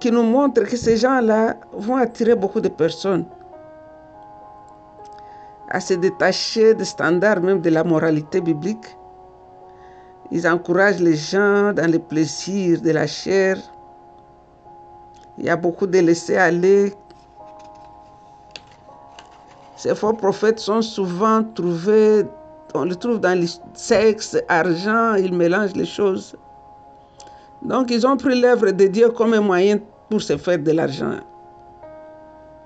qui 0.00 0.10
nous 0.10 0.22
montre 0.22 0.62
que 0.62 0.76
ces 0.76 0.96
gens-là 0.96 1.56
vont 1.72 1.96
attirer 1.96 2.34
beaucoup 2.34 2.60
de 2.60 2.68
personnes 2.68 3.24
à 5.68 5.80
se 5.80 5.94
détacher 5.94 6.74
des 6.74 6.84
standards 6.84 7.40
même 7.40 7.60
de 7.60 7.70
la 7.70 7.82
moralité 7.82 8.40
biblique. 8.40 8.96
Ils 10.30 10.46
encouragent 10.46 11.00
les 11.00 11.16
gens 11.16 11.72
dans 11.72 11.90
les 11.90 11.98
plaisirs 11.98 12.80
de 12.80 12.90
la 12.90 13.06
chair. 13.06 13.58
Il 15.38 15.44
y 15.44 15.48
a 15.50 15.56
beaucoup 15.56 15.86
de 15.86 15.98
laisser 15.98 16.36
aller. 16.36 16.92
Ces 19.76 19.94
faux 19.94 20.14
prophètes 20.14 20.58
sont 20.58 20.82
souvent 20.82 21.44
trouvés, 21.44 22.24
on 22.74 22.84
les 22.84 22.96
trouve 22.96 23.20
dans 23.20 23.38
le 23.38 23.46
sexe, 23.74 24.36
argent, 24.48 25.14
ils 25.14 25.34
mélangent 25.34 25.76
les 25.76 25.84
choses. 25.84 26.36
Donc 27.66 27.90
ils 27.90 28.06
ont 28.06 28.16
pris 28.16 28.40
l'œuvre 28.40 28.70
de 28.70 28.86
Dieu 28.86 29.10
comme 29.10 29.34
un 29.34 29.40
moyen 29.40 29.80
pour 30.08 30.22
se 30.22 30.36
faire 30.36 30.58
de 30.58 30.70
l'argent. 30.70 31.16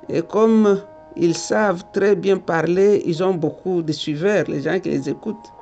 Et 0.09 0.23
comme 0.23 0.83
ils 1.17 1.37
savent 1.37 1.83
très 1.93 2.15
bien 2.15 2.37
parler, 2.37 3.03
ils 3.07 3.23
ont 3.23 3.35
beaucoup 3.35 3.83
de 3.83 3.93
suiveurs, 3.93 4.45
les 4.49 4.61
gens 4.63 4.79
qui 4.79 4.91
les 4.91 5.09
écoutent. 5.09 5.53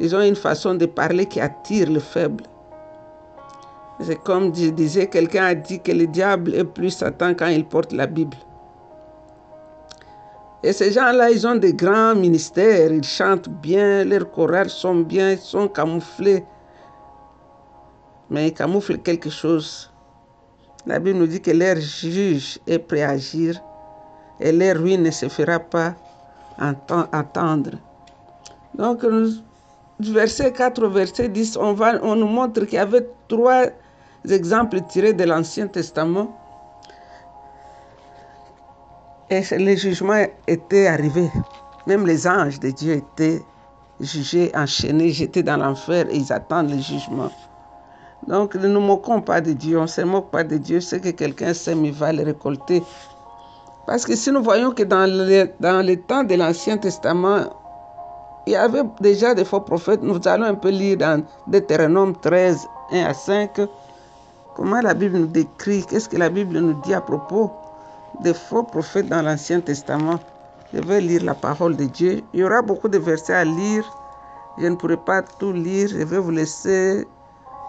Ils 0.00 0.14
ont 0.16 0.22
une 0.22 0.36
façon 0.36 0.74
de 0.74 0.86
parler 0.86 1.26
qui 1.26 1.40
attire 1.40 1.90
le 1.90 2.00
faible. 2.00 2.44
C'est 4.00 4.20
comme 4.24 4.52
je 4.54 5.04
quelqu'un 5.04 5.44
a 5.44 5.54
dit 5.54 5.80
que 5.80 5.92
le 5.92 6.06
diable 6.06 6.54
est 6.54 6.64
plus 6.64 6.90
Satan 6.90 7.34
quand 7.34 7.46
il 7.46 7.64
porte 7.64 7.92
la 7.92 8.06
Bible. 8.06 8.36
Et 10.64 10.72
ces 10.72 10.92
gens-là, 10.92 11.30
ils 11.30 11.46
ont 11.46 11.56
des 11.56 11.74
grands 11.74 12.14
ministères, 12.14 12.92
ils 12.92 13.04
chantent 13.04 13.48
bien, 13.48 14.04
leurs 14.04 14.30
chorales 14.30 14.70
sont 14.70 14.94
bien, 14.94 15.32
ils 15.32 15.38
sont 15.38 15.68
camouflés. 15.68 16.44
Mais 18.32 18.48
ils 18.48 18.54
camouflent 18.54 18.98
quelque 18.98 19.28
chose. 19.28 19.92
La 20.86 20.98
Bible 20.98 21.18
nous 21.18 21.26
dit 21.26 21.40
que 21.40 21.50
leur 21.50 21.76
juge 21.76 22.58
est 22.66 22.78
prêt 22.78 23.02
à 23.02 23.10
agir 23.10 23.60
et 24.40 24.50
leur 24.50 24.78
ruine 24.78 25.02
ne 25.02 25.10
se 25.10 25.28
fera 25.28 25.60
pas 25.60 25.94
attendre. 27.12 27.72
Donc, 28.74 29.04
du 30.00 30.12
verset 30.14 30.50
4 30.50 30.82
au 30.82 30.90
verset 30.90 31.28
10, 31.28 31.58
on, 31.58 31.74
va, 31.74 32.02
on 32.02 32.16
nous 32.16 32.26
montre 32.26 32.62
qu'il 32.64 32.74
y 32.74 32.78
avait 32.78 33.06
trois 33.28 33.66
exemples 34.28 34.80
tirés 34.88 35.12
de 35.12 35.24
l'Ancien 35.24 35.66
Testament. 35.66 36.34
Et 39.28 39.42
le 39.52 39.76
jugement 39.76 40.24
était 40.48 40.86
arrivé. 40.86 41.30
Même 41.86 42.06
les 42.06 42.26
anges 42.26 42.58
de 42.60 42.70
Dieu 42.70 42.94
étaient 42.94 43.42
jugés, 44.00 44.50
enchaînés, 44.54 45.10
jetés 45.10 45.42
dans 45.42 45.58
l'enfer 45.58 46.06
et 46.10 46.16
ils 46.16 46.32
attendent 46.32 46.70
le 46.70 46.78
jugement. 46.78 47.30
Donc 48.26 48.54
ne 48.54 48.68
nous 48.68 48.80
moquons 48.80 49.20
pas 49.20 49.40
de 49.40 49.52
Dieu, 49.52 49.78
on 49.78 49.82
ne 49.82 49.86
se 49.86 50.00
moque 50.02 50.30
pas 50.30 50.44
de 50.44 50.56
Dieu. 50.56 50.80
Ce 50.80 50.96
que 50.96 51.10
quelqu'un 51.10 51.54
sème, 51.54 51.84
il 51.84 51.92
va 51.92 52.12
le 52.12 52.22
récolter. 52.22 52.82
Parce 53.86 54.06
que 54.06 54.14
si 54.14 54.30
nous 54.30 54.42
voyons 54.42 54.70
que 54.70 54.84
dans 54.84 55.10
le, 55.10 55.50
dans 55.58 55.84
le 55.84 55.96
temps 55.96 56.22
de 56.22 56.34
l'Ancien 56.34 56.78
Testament, 56.78 57.46
il 58.46 58.52
y 58.52 58.56
avait 58.56 58.84
déjà 59.00 59.34
des 59.34 59.44
faux 59.44 59.60
prophètes, 59.60 60.02
nous 60.02 60.20
allons 60.26 60.46
un 60.46 60.54
peu 60.54 60.70
lire 60.70 60.96
dans 60.98 61.24
Deutéronome 61.46 62.14
13, 62.20 62.66
1 62.92 63.04
à 63.04 63.14
5, 63.14 63.60
comment 64.54 64.80
la 64.80 64.94
Bible 64.94 65.18
nous 65.18 65.26
décrit, 65.26 65.84
qu'est-ce 65.84 66.08
que 66.08 66.16
la 66.16 66.28
Bible 66.28 66.58
nous 66.58 66.80
dit 66.82 66.94
à 66.94 67.00
propos 67.00 67.50
des 68.20 68.34
faux 68.34 68.62
prophètes 68.62 69.08
dans 69.08 69.22
l'Ancien 69.22 69.60
Testament. 69.60 70.18
Je 70.72 70.80
vais 70.80 71.00
lire 71.00 71.24
la 71.24 71.34
parole 71.34 71.76
de 71.76 71.84
Dieu. 71.84 72.22
Il 72.32 72.40
y 72.40 72.44
aura 72.44 72.62
beaucoup 72.62 72.88
de 72.88 72.98
versets 72.98 73.34
à 73.34 73.44
lire. 73.44 73.84
Je 74.58 74.66
ne 74.66 74.76
pourrai 74.76 74.96
pas 74.96 75.22
tout 75.22 75.52
lire. 75.52 75.88
Je 75.88 75.98
vais 75.98 76.18
vous 76.18 76.30
laisser 76.30 77.06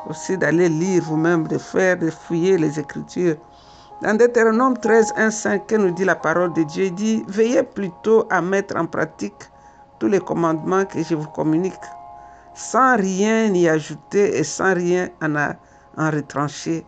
aussi 0.08 0.38
d'aller 0.38 0.70
lire 0.70 1.04
vous-même, 1.04 1.48
de 1.48 1.58
faire, 1.58 1.98
de 1.98 2.10
fouiller 2.10 2.58
les 2.58 2.80
Écritures. 2.80 3.38
Dans 4.02 4.18
Deutéronome 4.18 4.78
13, 4.78 5.14
1, 5.16 5.32
5, 5.32 5.68
que 5.68 5.76
nous 5.76 5.92
dit 5.92 6.04
la 6.04 6.16
parole 6.16 6.54
de 6.54 6.64
Dieu, 6.64 6.86
il 6.86 6.96
dit 6.96 7.24
Veillez 7.28 7.64
plutôt 7.64 8.26
à 8.30 8.42
mettre 8.42 8.76
en 8.76 8.86
pratique 8.86 9.50
tous 10.00 10.08
les 10.08 10.20
commandements 10.20 10.86
que 10.86 11.02
je 11.02 11.16
vous 11.16 11.30
communique, 11.30 11.74
sans 12.54 12.98
rien 12.98 13.46
y 13.54 13.68
ajouter 13.70 14.38
et 14.38 14.44
sans 14.44 14.74
rien 14.74 15.10
en, 15.22 15.36
en 15.98 16.12
retrancher. 16.12 16.86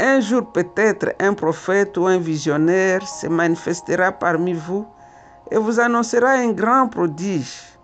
Un 0.00 0.20
jour 0.20 0.52
peut-être 0.52 1.14
un 1.20 1.34
prophète 1.34 1.96
ou 1.96 2.06
un 2.06 2.18
visionnaire 2.18 3.06
se 3.06 3.26
manifestera 3.26 4.12
parmi 4.12 4.52
vous 4.52 4.86
et 5.50 5.56
vous 5.56 5.80
annoncera 5.80 6.30
un 6.30 6.52
grand 6.52 6.88
prodige. 6.88 7.75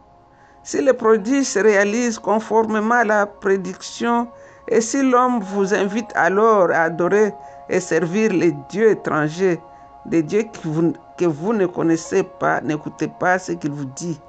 Si 0.64 0.80
le 0.80 0.92
prodige 0.92 1.46
se 1.46 1.58
réalise 1.58 2.18
conformément 2.20 2.94
à 2.94 3.04
la 3.04 3.26
prédiction 3.26 4.28
et 4.68 4.80
si 4.80 5.02
l'homme 5.02 5.40
vous 5.40 5.74
invite 5.74 6.10
alors 6.14 6.70
à 6.70 6.84
adorer 6.84 7.34
et 7.68 7.80
servir 7.80 8.32
les 8.32 8.52
dieux 8.70 8.90
étrangers, 8.90 9.60
des 10.06 10.22
dieux 10.22 10.44
que 10.44 10.68
vous, 10.68 10.92
que 11.18 11.24
vous 11.24 11.52
ne 11.52 11.66
connaissez 11.66 12.22
pas, 12.22 12.60
n'écoutez 12.60 13.08
pas 13.08 13.40
ce 13.40 13.52
qu'il 13.52 13.72
vous 13.72 13.86
dit. 13.96 14.20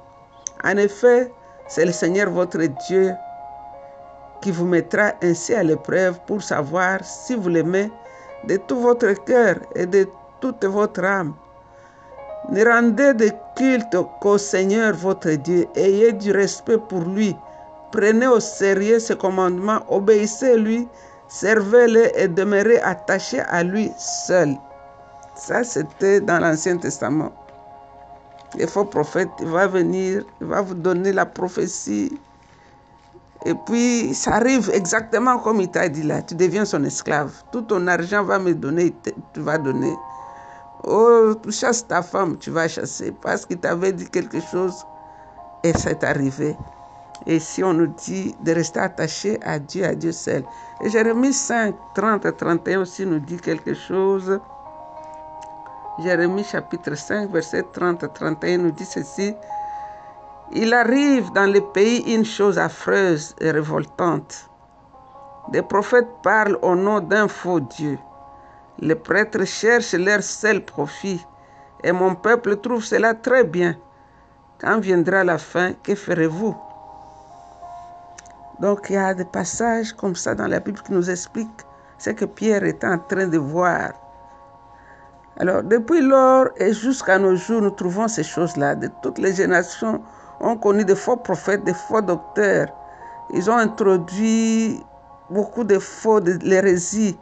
En 0.64 0.76
effet, 0.76 1.32
c'est 1.68 1.84
le 1.86 1.92
Seigneur 1.92 2.30
votre 2.30 2.58
Dieu 2.88 3.14
qui 4.42 4.50
vous 4.50 4.66
mettra 4.66 5.12
ainsi 5.22 5.54
à 5.54 5.62
l'épreuve 5.62 6.18
pour 6.26 6.42
savoir 6.42 6.98
si 7.04 7.36
vous 7.36 7.48
l'aimez 7.48 7.90
de 8.48 8.56
tout 8.56 8.80
votre 8.80 9.12
cœur 9.24 9.56
et 9.76 9.86
de 9.86 10.08
toute 10.40 10.64
votre 10.64 11.04
âme. 11.04 11.34
Ne 12.50 12.64
rendez 12.64 13.14
de 13.14 13.30
culte 13.56 13.96
qu'au 14.20 14.36
Seigneur 14.36 14.94
votre 14.94 15.30
Dieu. 15.30 15.66
Ayez 15.76 16.12
du 16.12 16.30
respect 16.30 16.78
pour 16.78 17.00
lui. 17.00 17.34
Prenez 17.90 18.26
au 18.26 18.40
sérieux 18.40 18.98
ses 18.98 19.16
commandements. 19.16 19.80
Obéissez-lui. 19.88 20.86
Servez-le 21.28 22.18
et 22.18 22.28
demeurez 22.28 22.80
attachés 22.80 23.40
à 23.40 23.62
lui 23.62 23.90
seul. 23.98 24.56
Ça, 25.34 25.64
c'était 25.64 26.20
dans 26.20 26.38
l'Ancien 26.38 26.76
Testament. 26.76 27.32
Le 28.58 28.66
faux 28.66 28.84
prophète 28.84 29.30
il 29.40 29.48
va 29.48 29.66
venir, 29.66 30.24
il 30.40 30.46
va 30.46 30.60
vous 30.60 30.74
donner 30.74 31.12
la 31.12 31.26
prophétie. 31.26 32.16
Et 33.46 33.54
puis, 33.66 34.14
ça 34.14 34.34
arrive 34.34 34.70
exactement 34.72 35.38
comme 35.38 35.60
il 35.60 35.70
t'a 35.70 35.88
dit 35.88 36.02
là. 36.02 36.22
Tu 36.22 36.34
deviens 36.34 36.64
son 36.64 36.84
esclave. 36.84 37.32
Tout 37.52 37.62
ton 37.62 37.86
argent 37.88 38.22
va 38.22 38.38
me 38.38 38.54
donner, 38.54 38.94
tu 39.32 39.40
vas 39.40 39.58
donner. 39.58 39.92
Oh, 40.86 41.34
tu 41.42 41.50
chasses 41.50 41.86
ta 41.86 42.02
femme, 42.02 42.36
tu 42.36 42.50
vas 42.50 42.68
chasser 42.68 43.12
parce 43.22 43.46
qu'il 43.46 43.58
t'avait 43.58 43.92
dit 43.92 44.08
quelque 44.08 44.40
chose 44.40 44.84
et 45.62 45.72
c'est 45.72 46.04
arrivé. 46.04 46.56
Et 47.26 47.38
si 47.38 47.64
on 47.64 47.72
nous 47.72 47.86
dit 47.86 48.34
de 48.44 48.52
rester 48.52 48.80
attaché 48.80 49.38
à 49.42 49.58
Dieu, 49.58 49.84
à 49.84 49.94
Dieu 49.94 50.12
seul. 50.12 50.44
Et 50.82 50.90
Jérémie 50.90 51.32
5, 51.32 51.74
30 51.94 52.26
et 52.26 52.32
31 52.32 52.80
aussi 52.80 53.06
nous 53.06 53.20
dit 53.20 53.38
quelque 53.38 53.72
chose. 53.72 54.38
Jérémie 56.00 56.44
chapitre 56.44 56.94
5, 56.94 57.30
verset 57.30 57.64
30 57.72 58.02
et 58.02 58.08
31 58.12 58.58
nous 58.58 58.70
dit 58.72 58.84
ceci. 58.84 59.34
Il 60.52 60.74
arrive 60.74 61.32
dans 61.32 61.50
le 61.50 61.60
pays 61.72 62.14
une 62.14 62.26
chose 62.26 62.58
affreuse 62.58 63.34
et 63.40 63.50
révoltante. 63.50 64.50
Des 65.50 65.62
prophètes 65.62 66.08
parlent 66.22 66.58
au 66.60 66.74
nom 66.74 67.00
d'un 67.00 67.28
faux 67.28 67.60
Dieu. 67.60 67.98
Les 68.80 68.94
prêtres 68.96 69.44
cherchent 69.44 69.94
leur 69.94 70.22
seul 70.22 70.64
profit 70.64 71.24
et 71.84 71.92
mon 71.92 72.14
peuple 72.14 72.56
trouve 72.56 72.84
cela 72.84 73.14
très 73.14 73.44
bien. 73.44 73.76
Quand 74.58 74.80
viendra 74.80 75.22
la 75.22 75.38
fin, 75.38 75.72
que 75.82 75.94
ferez-vous? 75.94 76.56
Donc 78.60 78.86
il 78.88 78.94
y 78.94 78.96
a 78.96 79.14
des 79.14 79.24
passages 79.24 79.92
comme 79.92 80.16
ça 80.16 80.34
dans 80.34 80.46
la 80.46 80.60
Bible 80.60 80.80
qui 80.80 80.92
nous 80.92 81.10
expliquent 81.10 81.62
ce 81.98 82.10
que 82.10 82.24
Pierre 82.24 82.64
est 82.64 82.84
en 82.84 82.98
train 82.98 83.26
de 83.26 83.38
voir. 83.38 83.92
Alors 85.36 85.62
depuis 85.62 86.00
lors 86.00 86.48
et 86.56 86.72
jusqu'à 86.72 87.18
nos 87.18 87.36
jours, 87.36 87.62
nous 87.62 87.70
trouvons 87.70 88.08
ces 88.08 88.22
choses-là. 88.22 88.74
De 88.74 88.88
toutes 89.02 89.18
les 89.18 89.34
générations 89.34 90.00
ont 90.40 90.56
connu 90.56 90.84
des 90.84 90.96
faux 90.96 91.16
prophètes, 91.16 91.64
des 91.64 91.74
faux 91.74 92.00
docteurs. 92.00 92.68
Ils 93.32 93.50
ont 93.50 93.56
introduit 93.56 94.80
beaucoup 95.30 95.64
de 95.64 95.78
faux, 95.78 96.20
de 96.20 96.38
l'hérésie 96.42 97.18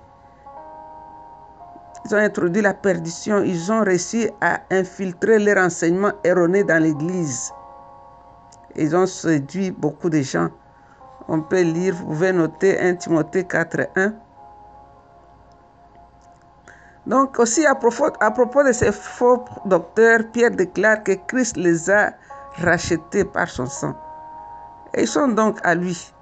ils 2.04 2.14
ont 2.14 2.18
introduit 2.18 2.62
la 2.62 2.74
perdition. 2.74 3.42
Ils 3.42 3.70
ont 3.70 3.82
réussi 3.82 4.28
à 4.40 4.60
infiltrer 4.70 5.38
les 5.38 5.54
renseignements 5.54 6.12
erronés 6.24 6.64
dans 6.64 6.82
l'Église. 6.82 7.52
Ils 8.74 8.96
ont 8.96 9.06
séduit 9.06 9.70
beaucoup 9.70 10.10
de 10.10 10.20
gens. 10.20 10.48
On 11.28 11.40
peut 11.40 11.62
lire, 11.62 11.94
vous 11.94 12.06
pouvez 12.06 12.32
noter 12.32 12.80
1 12.80 12.96
Timothée 12.96 13.44
4, 13.44 13.88
1. 13.96 14.12
Donc 17.06 17.38
aussi 17.38 17.66
à 17.66 17.74
propos, 17.74 18.62
de 18.64 18.72
ces 18.72 18.92
faux 18.92 19.44
docteurs, 19.66 20.20
Pierre 20.32 20.52
déclare 20.52 21.02
que 21.02 21.12
Christ 21.26 21.56
les 21.56 21.90
a 21.90 22.12
rachetés 22.58 23.24
par 23.24 23.48
son 23.48 23.66
sang. 23.66 23.94
Ils 24.96 25.08
sont 25.08 25.28
donc 25.28 25.58
à 25.64 25.74
lui. 25.74 26.12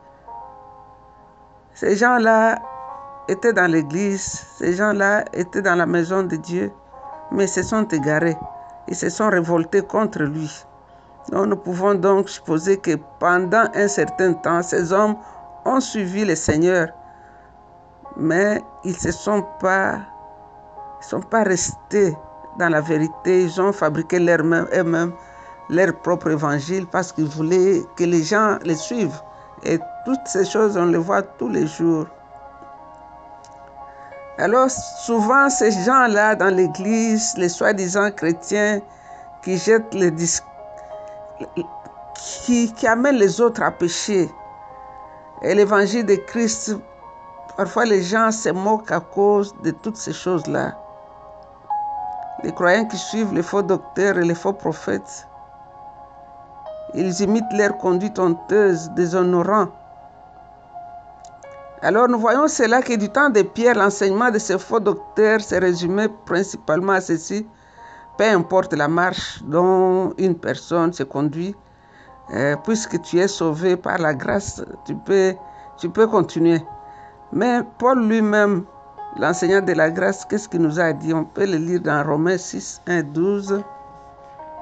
Ces 1.74 1.96
gens-là 1.96 2.60
étaient 3.30 3.52
dans 3.52 3.70
l'église, 3.70 4.44
ces 4.58 4.72
gens-là 4.74 5.24
étaient 5.32 5.62
dans 5.62 5.76
la 5.76 5.86
maison 5.86 6.24
de 6.24 6.34
Dieu, 6.36 6.72
mais 7.30 7.46
se 7.46 7.62
sont 7.62 7.84
égarés. 7.84 8.36
Ils 8.88 8.96
se 8.96 9.08
sont 9.08 9.30
révoltés 9.30 9.82
contre 9.82 10.22
lui. 10.24 10.50
nous 11.32 11.56
pouvons 11.56 11.94
donc 11.94 12.28
supposer 12.28 12.78
que 12.78 12.96
pendant 13.20 13.66
un 13.74 13.86
certain 13.86 14.32
temps, 14.32 14.62
ces 14.62 14.92
hommes 14.92 15.16
ont 15.64 15.80
suivi 15.80 16.24
le 16.24 16.34
Seigneur, 16.34 16.88
mais 18.16 18.60
ils 18.84 18.96
ne 19.04 19.12
sont 19.12 19.44
pas, 19.60 20.00
sont 21.00 21.20
pas 21.20 21.44
restés 21.44 22.16
dans 22.58 22.68
la 22.68 22.80
vérité. 22.80 23.44
Ils 23.44 23.60
ont 23.60 23.72
fabriqué 23.72 24.18
eux-mêmes 24.18 25.12
leur 25.68 25.94
propre 26.00 26.30
évangile 26.30 26.86
parce 26.90 27.12
qu'ils 27.12 27.28
voulaient 27.28 27.82
que 27.96 28.02
les 28.02 28.24
gens 28.24 28.58
les 28.64 28.74
suivent. 28.74 29.20
Et 29.62 29.78
toutes 30.04 30.26
ces 30.26 30.44
choses, 30.44 30.76
on 30.76 30.86
les 30.86 30.98
voit 30.98 31.22
tous 31.22 31.48
les 31.48 31.68
jours. 31.68 32.06
Alors 34.40 34.70
souvent, 34.70 35.50
ces 35.50 35.70
gens-là 35.70 36.34
dans 36.34 36.48
l'Église, 36.48 37.34
les 37.36 37.50
soi-disant 37.50 38.10
chrétiens, 38.10 38.80
qui 39.42 39.58
jettent 39.58 39.92
les 39.92 40.10
qui, 42.14 42.72
qui 42.72 42.86
amènent 42.86 43.16
les 43.16 43.38
autres 43.42 43.62
à 43.62 43.70
pécher. 43.70 44.30
Et 45.42 45.54
l'évangile 45.54 46.06
de 46.06 46.14
Christ, 46.14 46.74
parfois 47.58 47.84
les 47.84 48.02
gens 48.02 48.30
se 48.30 48.48
moquent 48.48 48.90
à 48.92 49.00
cause 49.00 49.54
de 49.62 49.72
toutes 49.72 49.98
ces 49.98 50.14
choses-là. 50.14 50.74
Les 52.42 52.52
croyants 52.52 52.86
qui 52.86 52.96
suivent 52.96 53.34
les 53.34 53.42
faux 53.42 53.62
docteurs 53.62 54.16
et 54.16 54.24
les 54.24 54.34
faux 54.34 54.54
prophètes, 54.54 55.28
ils 56.94 57.20
imitent 57.20 57.52
leur 57.52 57.76
conduite 57.76 58.18
honteuse, 58.18 58.88
déshonorant 58.92 59.68
alors 61.82 62.08
nous 62.08 62.18
voyons 62.18 62.46
cela 62.46 62.82
que 62.82 62.94
du 62.94 63.08
temps 63.08 63.30
de 63.30 63.40
Pierre, 63.40 63.74
l'enseignement 63.74 64.30
de 64.30 64.38
ces 64.38 64.58
faux 64.58 64.80
docteurs 64.80 65.40
s'est 65.40 65.58
résumé 65.58 66.08
principalement 66.26 66.92
à 66.92 67.00
ceci. 67.00 67.46
Peu 68.18 68.24
importe 68.24 68.74
la 68.74 68.86
marche 68.86 69.42
dont 69.44 70.12
une 70.18 70.34
personne 70.34 70.92
se 70.92 71.02
conduit, 71.04 71.54
euh, 72.34 72.54
puisque 72.64 73.00
tu 73.00 73.18
es 73.18 73.28
sauvé 73.28 73.78
par 73.78 73.96
la 73.96 74.12
grâce, 74.12 74.62
tu 74.84 74.94
peux, 74.94 75.34
tu 75.78 75.88
peux 75.88 76.06
continuer. 76.06 76.62
Mais 77.32 77.62
Paul 77.78 78.06
lui-même, 78.06 78.64
l'enseignant 79.16 79.62
de 79.62 79.72
la 79.72 79.90
grâce, 79.90 80.26
qu'est-ce 80.26 80.50
qu'il 80.50 80.60
nous 80.60 80.78
a 80.78 80.92
dit? 80.92 81.14
On 81.14 81.24
peut 81.24 81.46
le 81.46 81.56
lire 81.56 81.80
dans 81.80 82.04
Romains 82.06 82.36
6, 82.36 82.82
1, 82.88 83.04
12. 83.04 83.62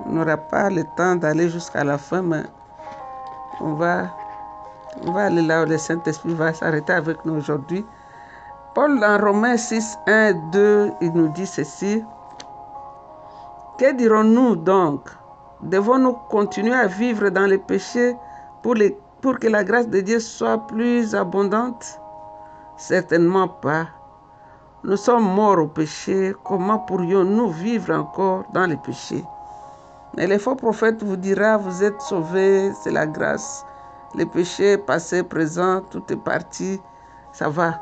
On 0.07 0.12
n'aura 0.12 0.37
pas 0.37 0.70
le 0.70 0.85
temps 0.96 1.16
d'aller 1.16 1.48
jusqu'à 1.48 1.83
la 1.83 1.98
fin, 1.98 2.22
mais 2.22 2.44
on 3.61 3.74
va 3.74 4.09
on 5.07 5.12
va 5.12 5.27
aller 5.27 5.42
là 5.42 5.64
où 5.64 5.66
le 5.66 5.79
Saint-Esprit 5.79 6.35
va 6.35 6.53
s'arrêter 6.53 6.92
avec 6.92 7.24
nous 7.24 7.35
aujourd'hui. 7.35 7.85
Paul 8.74 9.01
dans 9.01 9.18
Romains 9.18 9.57
6, 9.57 9.98
1, 10.07 10.33
2, 10.53 10.92
il 11.01 11.12
nous 11.12 11.29
dit 11.29 11.46
ceci. 11.46 12.05
Que 13.79 13.92
dirons-nous 13.92 14.57
donc? 14.57 15.09
Devons-nous 15.62 16.12
continuer 16.31 16.74
à 16.74 16.87
vivre 16.87 17.31
dans 17.31 17.46
les 17.46 17.59
péchés 17.59 18.16
pour, 18.62 18.74
les, 18.74 18.96
pour 19.20 19.38
que 19.38 19.48
la 19.48 19.64
grâce 19.64 19.88
de 19.88 20.01
Dieu 20.01 20.20
soit 20.20 20.59
plus 20.66 21.14
abondante? 21.14 22.01
Certainement 22.76 23.49
pas. 23.49 23.89
Nous 24.84 24.97
sommes 24.97 25.34
morts 25.34 25.59
au 25.59 25.66
péché. 25.66 26.34
Comment 26.45 26.78
pourrions-nous 26.78 27.51
vivre 27.51 27.93
encore 27.93 28.45
dans 28.53 28.66
les 28.66 28.76
péchés? 28.76 29.24
Mais 30.16 30.26
les 30.26 30.39
faux 30.39 30.55
prophètes 30.55 31.03
vous 31.03 31.16
dira, 31.16 31.57
vous 31.57 31.82
êtes 31.82 32.01
sauvés, 32.01 32.72
c'est 32.82 32.93
la 32.93 33.07
grâce 33.07 33.64
les 34.14 34.26
péchés 34.26 34.78
passés, 34.78 35.22
présents, 35.22 35.80
tout 35.90 36.02
est 36.11 36.16
parti, 36.16 36.80
ça 37.32 37.48
va. 37.48 37.74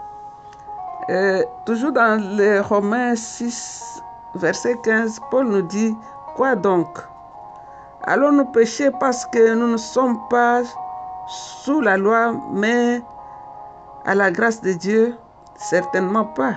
toujours 1.65 1.93
dans 1.93 2.21
les 2.37 2.61
Romains 2.61 3.15
6, 3.15 4.03
verset 4.35 4.77
15, 4.83 5.21
Paul 5.31 5.47
nous 5.47 5.63
dit, 5.63 5.95
quoi 6.35 6.57
donc? 6.57 6.89
Allons-nous 8.03 8.47
pécher 8.47 8.91
parce 9.01 9.27
que 9.27 9.55
nous 9.55 9.69
ne 9.69 9.77
sommes 9.77 10.19
pas 10.29 10.63
sous 11.27 11.81
la 11.81 11.97
loi, 11.97 12.35
mais 12.53 13.03
à 14.05 14.15
la 14.15 14.31
grâce 14.31 14.61
de 14.61 14.73
Dieu? 14.73 15.17
Certainement 15.57 16.25
pas. 16.25 16.55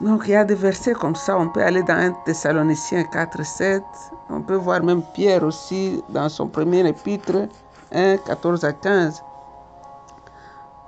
Donc 0.00 0.24
il 0.26 0.32
y 0.32 0.36
a 0.36 0.44
des 0.44 0.54
versets 0.54 0.92
comme 0.92 1.16
ça, 1.16 1.38
on 1.38 1.48
peut 1.48 1.62
aller 1.62 1.82
dans 1.82 1.94
1 1.96 2.12
Thessaloniciens 2.26 3.04
4, 3.04 3.44
7, 3.44 3.82
on 4.28 4.42
peut 4.42 4.56
voir 4.56 4.82
même 4.82 5.02
Pierre 5.14 5.42
aussi 5.42 6.02
dans 6.10 6.28
son 6.28 6.48
premier 6.48 6.86
épître 6.86 7.48
1, 7.92 8.18
14 8.18 8.64
à 8.64 8.72
15. 8.72 9.22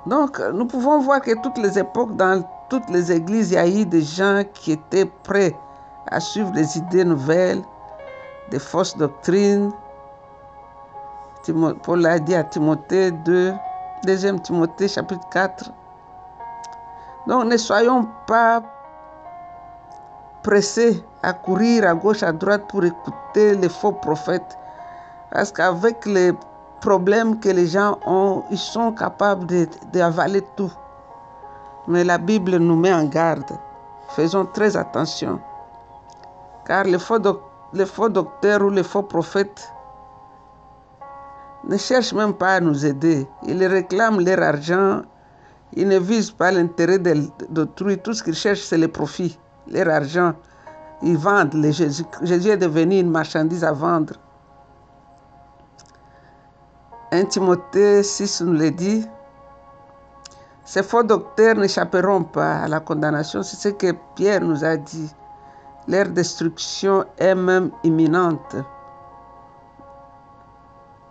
Donc, 0.07 0.41
nous 0.55 0.65
pouvons 0.67 1.01
voir 1.01 1.21
que 1.21 1.33
toutes 1.43 1.59
les 1.59 1.79
époques, 1.79 2.17
dans 2.17 2.43
toutes 2.71 2.89
les 2.89 3.13
églises, 3.13 3.51
il 3.51 3.55
y 3.55 3.59
a 3.59 3.69
eu 3.69 3.85
des 3.85 4.03
gens 4.03 4.43
qui 4.55 4.73
étaient 4.73 5.05
prêts 5.05 5.55
à 6.07 6.21
suivre 6.21 6.51
les 6.55 6.79
idées 6.79 7.05
nouvelles, 7.05 7.63
des 8.51 8.59
fausses 8.59 8.97
doctrines. 8.97 9.71
Paul 11.83 12.07
a 12.07 12.19
dit 12.19 12.35
à 12.35 12.45
Timothée 12.45 13.11
2, 13.11 13.53
2 14.05 14.39
Timothée 14.41 14.89
chapitre 14.89 15.27
4. 15.31 15.71
Donc 17.27 17.45
ne 17.45 17.57
soyons 17.57 18.07
pas 18.27 18.63
pressés 20.49 21.05
à 21.23 21.35
courir 21.35 21.87
à 21.87 21.93
gauche, 21.93 22.23
à 22.23 22.33
droite 22.33 22.65
pour 22.69 22.83
écouter 22.83 23.55
les 23.55 23.69
faux 23.69 23.93
prophètes. 23.93 24.57
Parce 25.31 25.53
qu'avec 25.53 26.07
les 26.07 26.33
problèmes 26.81 27.39
que 27.39 27.51
les 27.51 27.67
gens 27.67 27.99
ont, 28.07 28.43
ils 28.51 28.57
sont 28.57 28.93
capables 28.93 29.47
d'avaler 29.93 30.43
tout. 30.57 30.73
Mais 31.87 32.03
la 32.03 32.17
Bible 32.17 32.57
nous 32.57 32.77
met 32.77 32.95
en 32.95 33.05
garde. 33.05 33.59
Faisons 34.17 34.47
très 34.47 34.75
attention. 34.75 35.39
Car 36.67 36.85
les 36.85 36.99
faux, 36.99 37.19
les 37.75 37.85
faux 37.85 38.09
docteurs 38.09 38.63
ou 38.63 38.71
les 38.71 38.85
faux 38.85 39.03
prophètes 39.03 39.71
ne 41.65 41.77
cherchent 41.77 42.15
même 42.15 42.33
pas 42.33 42.55
à 42.55 42.61
nous 42.61 42.87
aider. 42.87 43.29
Ils 43.47 43.63
réclament 43.67 44.25
leur 44.25 44.43
argent. 44.43 45.03
Ils 45.75 45.89
ne 45.89 45.99
visent 45.99 46.31
pas 46.31 46.51
l'intérêt 46.51 46.99
d'autrui. 47.51 47.99
Tout 47.99 48.15
ce 48.15 48.23
qu'ils 48.23 48.35
cherchent, 48.35 48.63
c'est 48.63 48.79
le 48.79 48.89
profit, 48.89 49.39
leur 49.71 49.89
argent. 49.89 50.33
Ils 51.03 51.17
vendent. 51.17 51.55
Jésus. 51.71 52.05
Jésus 52.23 52.51
est 52.51 52.57
devenu 52.57 52.99
une 52.99 53.11
marchandise 53.11 53.65
à 53.65 53.73
vendre. 53.73 54.15
1 57.13 57.25
Timothée 57.25 58.03
6 58.03 58.43
nous 58.43 58.53
le 58.53 58.71
dit. 58.71 59.07
Ces 60.65 60.83
faux 60.83 61.03
docteurs 61.03 61.55
n'échapperont 61.55 62.25
pas 62.25 62.59
à 62.59 62.69
la 62.69 62.81
condamnation. 62.81 63.43
C'est 63.43 63.57
ce 63.57 63.69
que 63.69 63.93
Pierre 64.15 64.43
nous 64.43 64.63
a 64.65 64.77
dit. 64.77 65.11
Leur 65.87 66.09
destruction 66.11 67.07
est 67.17 67.35
même 67.35 67.71
imminente. 67.83 68.57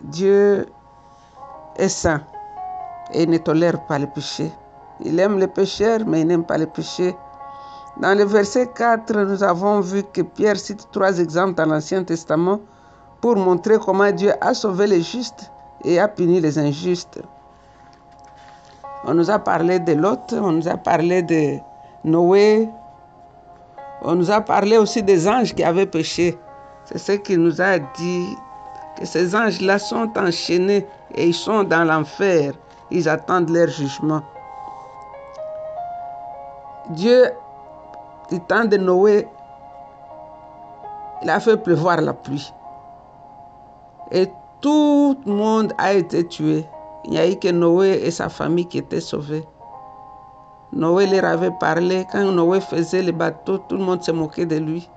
Dieu 0.03 0.67
est 1.75 1.89
saint 1.89 2.21
et 3.11 3.25
ne 3.25 3.39
tolère 3.39 3.83
pas 3.87 3.97
le 3.97 4.05
péché. 4.05 4.51
Il 4.99 5.19
aime 5.19 5.39
les 5.39 5.47
pécheurs, 5.47 6.01
mais 6.05 6.21
il 6.21 6.27
n'aime 6.27 6.43
pas 6.45 6.59
les 6.59 6.67
péchés. 6.67 7.15
Dans 7.99 8.15
le 8.15 8.25
verset 8.25 8.67
4, 8.75 9.11
nous 9.23 9.43
avons 9.43 9.79
vu 9.79 10.03
que 10.03 10.21
Pierre 10.21 10.57
cite 10.57 10.87
trois 10.91 11.17
exemples 11.17 11.55
dans 11.55 11.65
l'Ancien 11.65 12.03
Testament 12.03 12.59
pour 13.21 13.35
montrer 13.37 13.79
comment 13.79 14.11
Dieu 14.11 14.33
a 14.39 14.53
sauvé 14.53 14.85
les 14.85 15.01
justes 15.01 15.51
et 15.83 15.99
a 15.99 16.07
puni 16.07 16.39
les 16.39 16.59
injustes. 16.59 17.19
On 19.03 19.15
nous 19.15 19.31
a 19.31 19.39
parlé 19.39 19.79
de 19.79 19.93
Lot, 19.93 20.31
on 20.33 20.51
nous 20.51 20.67
a 20.67 20.77
parlé 20.77 21.23
de 21.23 21.57
Noé, 22.03 22.69
on 24.03 24.13
nous 24.13 24.29
a 24.29 24.41
parlé 24.41 24.77
aussi 24.77 25.01
des 25.01 25.27
anges 25.27 25.55
qui 25.55 25.63
avaient 25.63 25.87
péché. 25.87 26.37
C'est 26.85 26.99
ce 26.99 27.13
qui 27.13 27.35
nous 27.35 27.59
a 27.59 27.79
dit 27.79 28.27
que 28.99 29.05
ces 29.07 29.35
anges-là 29.35 29.79
sont 29.79 30.11
enchaînés 30.15 30.85
et 31.15 31.25
ils 31.25 31.33
sont 31.33 31.63
dans 31.63 31.83
l'enfer. 31.83 32.53
Ils 32.91 33.09
attendent 33.09 33.49
leur 33.49 33.69
jugement. 33.69 34.21
Dieu, 36.91 37.31
du 38.29 38.39
temps 38.41 38.65
de 38.65 38.77
Noé, 38.77 39.27
il 41.23 41.29
a 41.29 41.39
fait 41.39 41.57
pleuvoir 41.57 42.01
la 42.01 42.13
pluie. 42.13 42.53
Et 44.11 44.27
tout 44.61 45.17
le 45.25 45.31
monde 45.33 45.73
a 45.77 45.93
été 45.93 46.27
tué. 46.27 46.65
Il 47.05 47.11
n'y 47.11 47.19
a 47.19 47.29
eu 47.29 47.35
que 47.35 47.49
Noé 47.49 48.01
et 48.03 48.11
sa 48.11 48.29
famille 48.29 48.65
qui 48.65 48.79
étaient 48.79 49.01
sauvés. 49.01 49.45
Noé 50.73 51.07
leur 51.07 51.25
avait 51.25 51.51
parlé. 51.59 52.05
Quand 52.11 52.23
Noé 52.31 52.59
faisait 52.59 53.03
le 53.03 53.11
bateau, 53.11 53.57
tout 53.57 53.77
le 53.77 53.83
monde 53.83 54.03
se 54.03 54.11
moquait 54.11 54.45
de 54.45 54.57
lui. 54.57 54.89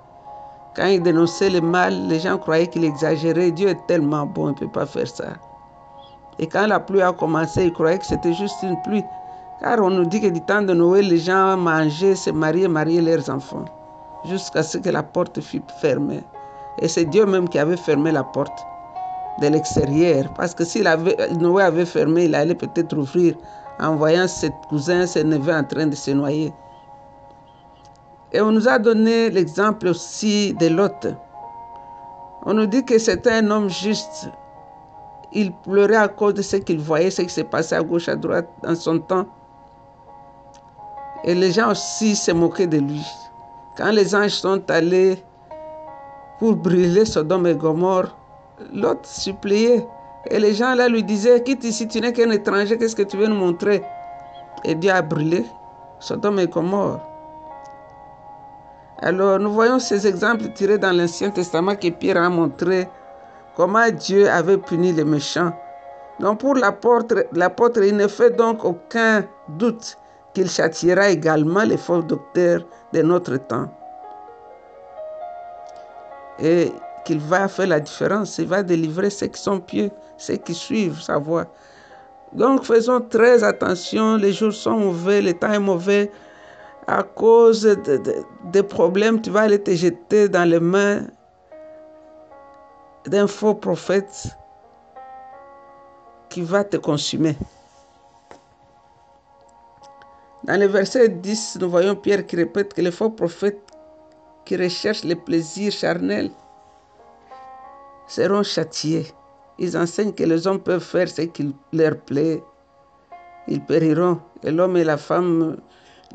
Quand 0.74 0.86
il 0.86 1.02
dénonçait 1.02 1.50
le 1.50 1.60
mal, 1.60 2.08
les 2.08 2.20
gens 2.20 2.38
croyaient 2.38 2.66
qu'il 2.66 2.84
exagérait. 2.84 3.50
Dieu 3.50 3.68
est 3.68 3.86
tellement 3.86 4.26
bon, 4.26 4.48
il 4.48 4.50
ne 4.50 4.54
peut 4.54 4.68
pas 4.68 4.86
faire 4.86 5.08
ça. 5.08 5.24
Et 6.38 6.46
quand 6.46 6.66
la 6.66 6.80
pluie 6.80 7.02
a 7.02 7.12
commencé, 7.12 7.66
ils 7.66 7.72
croyaient 7.72 7.98
que 7.98 8.06
c'était 8.06 8.34
juste 8.34 8.62
une 8.62 8.80
pluie. 8.82 9.04
Car 9.60 9.78
on 9.80 9.90
nous 9.90 10.06
dit 10.06 10.20
que 10.20 10.28
du 10.28 10.40
temps 10.40 10.62
de 10.62 10.72
Noé, 10.72 11.02
les 11.02 11.18
gens 11.18 11.56
mangeaient, 11.56 12.14
se 12.14 12.30
mariaient, 12.30 12.68
mariaient 12.68 13.02
leurs 13.02 13.28
enfants. 13.28 13.66
Jusqu'à 14.24 14.62
ce 14.62 14.78
que 14.78 14.88
la 14.88 15.02
porte 15.02 15.40
fût 15.40 15.62
fermée. 15.80 16.22
Et 16.80 16.88
c'est 16.88 17.04
Dieu 17.04 17.26
même 17.26 17.48
qui 17.48 17.58
avait 17.58 17.76
fermé 17.76 18.10
la 18.10 18.24
porte 18.24 18.66
de 19.40 19.48
l'extérieur. 19.48 20.32
Parce 20.34 20.54
que 20.54 20.64
si 20.64 20.82
Noé 21.38 21.62
avait 21.62 21.84
fermé, 21.84 22.24
il 22.24 22.34
allait 22.34 22.54
peut-être 22.54 22.96
ouvrir 22.96 23.34
en 23.80 23.96
voyant 23.96 24.26
ses 24.28 24.50
cousins, 24.68 25.06
ses 25.06 25.24
neveux 25.24 25.52
en 25.52 25.64
train 25.64 25.86
de 25.86 25.94
se 25.94 26.10
noyer. 26.10 26.52
Et 28.32 28.40
on 28.40 28.52
nous 28.52 28.68
a 28.68 28.78
donné 28.78 29.28
l'exemple 29.28 29.88
aussi 29.88 30.54
de 30.54 30.68
Lot. 30.68 31.06
On 32.46 32.54
nous 32.54 32.66
dit 32.66 32.84
que 32.84 32.98
c'était 32.98 33.32
un 33.32 33.50
homme 33.50 33.68
juste. 33.68 34.30
Il 35.32 35.52
pleurait 35.52 35.96
à 35.96 36.08
cause 36.08 36.34
de 36.34 36.42
ce 36.42 36.56
qu'il 36.56 36.78
voyait, 36.78 37.10
ce 37.10 37.22
qui 37.22 37.30
s'est 37.30 37.44
passé 37.44 37.74
à 37.74 37.82
gauche, 37.82 38.08
à 38.08 38.16
droite 38.16 38.48
dans 38.62 38.74
son 38.74 38.98
temps. 38.98 39.26
Et 41.24 41.34
les 41.34 41.52
gens 41.52 41.70
aussi 41.70 42.16
se 42.16 42.30
moquaient 42.30 42.66
de 42.66 42.78
lui. 42.78 43.04
Quand 43.76 43.90
les 43.90 44.14
anges 44.14 44.30
sont 44.30 44.62
allés 44.70 45.22
pour 46.38 46.56
brûler 46.56 47.04
Sodome 47.04 47.46
et 47.46 47.54
Gomorre, 47.54 48.16
L'autre 48.72 49.08
suppliait. 49.08 49.86
Et 50.30 50.38
les 50.38 50.54
gens 50.54 50.74
là 50.74 50.88
lui 50.88 51.02
disaient, 51.02 51.42
quitte 51.42 51.64
ici, 51.64 51.88
tu 51.88 52.00
n'es 52.00 52.12
qu'un 52.12 52.30
étranger, 52.30 52.76
qu'est-ce 52.76 52.94
que 52.94 53.02
tu 53.02 53.16
veux 53.16 53.26
nous 53.26 53.36
montrer? 53.36 53.82
Et 54.64 54.74
Dieu 54.74 54.90
a 54.90 55.00
brûlé 55.00 55.44
Sodome 55.98 56.40
et 56.40 56.46
Gomorre. 56.46 57.00
Alors 59.02 59.38
nous 59.38 59.52
voyons 59.52 59.78
ces 59.78 60.06
exemples 60.06 60.52
tirés 60.52 60.76
dans 60.76 60.94
l'Ancien 60.94 61.30
Testament 61.30 61.74
que 61.74 61.88
Pierre 61.88 62.18
a 62.18 62.28
montré 62.28 62.86
comment 63.56 63.88
Dieu 63.90 64.28
avait 64.28 64.58
puni 64.58 64.92
les 64.92 65.04
méchants. 65.04 65.52
Donc 66.20 66.40
pour 66.40 66.54
l'apôtre, 66.54 67.24
l'apôtre, 67.32 67.82
il 67.82 67.96
ne 67.96 68.06
fait 68.06 68.36
donc 68.36 68.62
aucun 68.62 69.24
doute 69.48 69.96
qu'il 70.40 70.50
châtiera 70.50 71.10
également 71.10 71.64
les 71.64 71.76
faux 71.76 72.00
docteurs 72.00 72.62
de 72.94 73.02
notre 73.02 73.36
temps. 73.36 73.68
Et 76.38 76.72
qu'il 77.04 77.18
va 77.20 77.46
faire 77.46 77.66
la 77.66 77.80
différence. 77.80 78.38
Il 78.38 78.46
va 78.46 78.62
délivrer 78.62 79.10
ceux 79.10 79.26
qui 79.26 79.40
sont 79.40 79.60
pieux, 79.60 79.90
ceux 80.16 80.36
qui 80.36 80.54
suivent 80.54 81.00
sa 81.00 81.18
voie. 81.18 81.46
Donc 82.32 82.64
faisons 82.64 83.00
très 83.00 83.44
attention, 83.44 84.16
les 84.16 84.32
jours 84.32 84.54
sont 84.54 84.78
mauvais, 84.78 85.20
le 85.20 85.34
temps 85.34 85.52
est 85.52 85.58
mauvais. 85.58 86.10
À 86.86 87.02
cause 87.02 87.76
des 88.44 88.62
problèmes, 88.62 89.20
tu 89.20 89.28
vas 89.30 89.42
aller 89.42 89.62
te 89.62 89.72
jeter 89.72 90.28
dans 90.28 90.48
les 90.48 90.60
mains 90.60 91.02
d'un 93.06 93.26
faux 93.26 93.54
prophète 93.54 94.28
qui 96.30 96.40
va 96.40 96.64
te 96.64 96.78
consumer. 96.78 97.36
Dans 100.44 100.58
le 100.58 100.66
verset 100.66 101.08
10, 101.08 101.58
nous 101.60 101.68
voyons 101.68 101.94
Pierre 101.94 102.26
qui 102.26 102.36
répète 102.36 102.72
que 102.72 102.80
les 102.80 102.90
faux 102.90 103.10
prophètes 103.10 103.60
qui 104.46 104.56
recherchent 104.56 105.04
les 105.04 105.14
plaisirs 105.14 105.70
charnels 105.70 106.30
seront 108.08 108.42
châtiés. 108.42 109.06
Ils 109.58 109.76
enseignent 109.76 110.14
que 110.14 110.24
les 110.24 110.46
hommes 110.46 110.60
peuvent 110.60 110.82
faire 110.82 111.08
ce 111.08 111.22
qui 111.22 111.54
leur 111.74 111.96
plaît. 111.98 112.42
Ils 113.48 113.62
périront. 113.62 114.18
Et 114.42 114.50
l'homme 114.50 114.78
et 114.78 114.84
la 114.84 114.96
femme, 114.96 115.58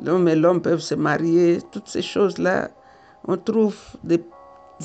l'homme 0.03 0.27
et 0.27 0.35
l'homme 0.35 0.61
peuvent 0.61 0.79
se 0.79 0.95
marier. 0.95 1.59
Toutes 1.71 1.87
ces 1.87 2.01
choses-là, 2.01 2.69
on 3.27 3.37
trouve 3.37 3.77
des 4.03 4.19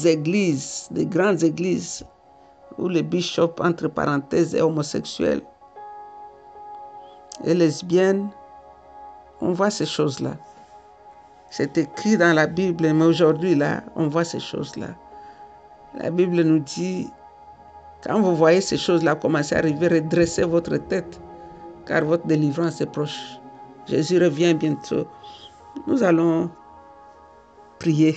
églises, 0.05 0.89
des 0.91 1.07
grandes 1.07 1.43
églises, 1.43 2.05
où 2.77 2.89
les 2.89 3.03
bishops, 3.03 3.59
entre 3.61 3.89
parenthèses, 3.89 4.55
est 4.55 4.61
homosexuel 4.61 5.41
et 7.45 7.55
lesbiennes. 7.55 8.29
On 9.41 9.53
voit 9.53 9.71
ces 9.71 9.87
choses-là. 9.87 10.33
C'est 11.51 11.77
écrit 11.79 12.17
dans 12.17 12.35
la 12.35 12.47
Bible, 12.47 12.93
mais 12.93 13.05
aujourd'hui, 13.05 13.55
là, 13.55 13.83
on 13.97 14.07
voit 14.09 14.25
ces 14.25 14.41
choses-là. 14.41 14.89
La 15.95 16.11
Bible 16.11 16.43
nous 16.43 16.61
dit, 16.61 17.11
quand 18.05 18.21
vous 18.21 18.37
voyez 18.37 18.61
ces 18.61 18.77
choses-là 18.77 19.17
commencer 19.17 19.55
à 19.55 19.59
arriver, 19.59 19.89
redressez 19.89 20.45
votre 20.45 20.77
tête, 20.77 21.21
car 21.87 22.05
votre 22.05 22.27
délivrance 22.27 22.81
est 22.81 22.87
proche. 22.87 23.41
Jésus 23.87 24.23
revient 24.23 24.55
bientôt. 24.55 25.07
Nous 25.87 26.03
allons 26.03 26.51
prier. 27.79 28.17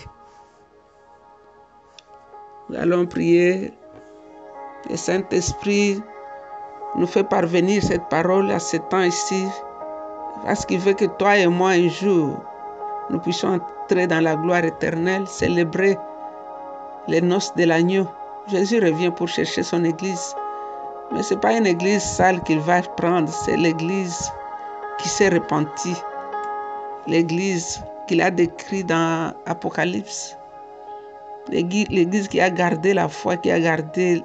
Nous 2.69 2.77
allons 2.77 3.05
prier. 3.07 3.73
Le 4.89 4.95
Saint-Esprit 4.97 5.99
nous 6.95 7.07
fait 7.07 7.23
parvenir 7.23 7.81
cette 7.81 8.07
parole 8.09 8.51
à 8.51 8.59
ce 8.59 8.77
temps 8.77 9.01
ici, 9.01 9.45
parce 10.43 10.65
qu'il 10.65 10.79
veut 10.79 10.93
que 10.93 11.05
toi 11.05 11.37
et 11.37 11.47
moi, 11.47 11.69
un 11.69 11.87
jour, 11.87 12.37
nous 13.09 13.19
puissions 13.19 13.59
entrer 13.59 14.07
dans 14.07 14.21
la 14.21 14.35
gloire 14.35 14.63
éternelle, 14.63 15.27
célébrer 15.27 15.97
les 17.07 17.21
noces 17.21 17.53
de 17.55 17.63
l'agneau. 17.63 18.07
Jésus 18.47 18.79
revient 18.79 19.11
pour 19.11 19.27
chercher 19.27 19.63
son 19.63 19.83
église. 19.83 20.35
Mais 21.11 21.23
ce 21.23 21.33
n'est 21.33 21.39
pas 21.39 21.53
une 21.53 21.65
église 21.65 22.03
sale 22.03 22.41
qu'il 22.43 22.59
va 22.59 22.81
prendre, 22.81 23.29
c'est 23.29 23.55
l'église 23.55 24.31
qui 24.97 25.09
s'est 25.09 25.29
repenti. 25.29 25.95
L'église 27.07 27.81
qu'il 28.07 28.21
a 28.21 28.31
décrit 28.31 28.83
dans 28.83 29.33
Apocalypse. 29.45 30.37
L'église 31.49 32.27
qui 32.27 32.39
a 32.39 32.49
gardé 32.49 32.93
la 32.93 33.07
foi, 33.07 33.37
qui 33.37 33.51
a 33.51 33.59
gardé 33.59 34.23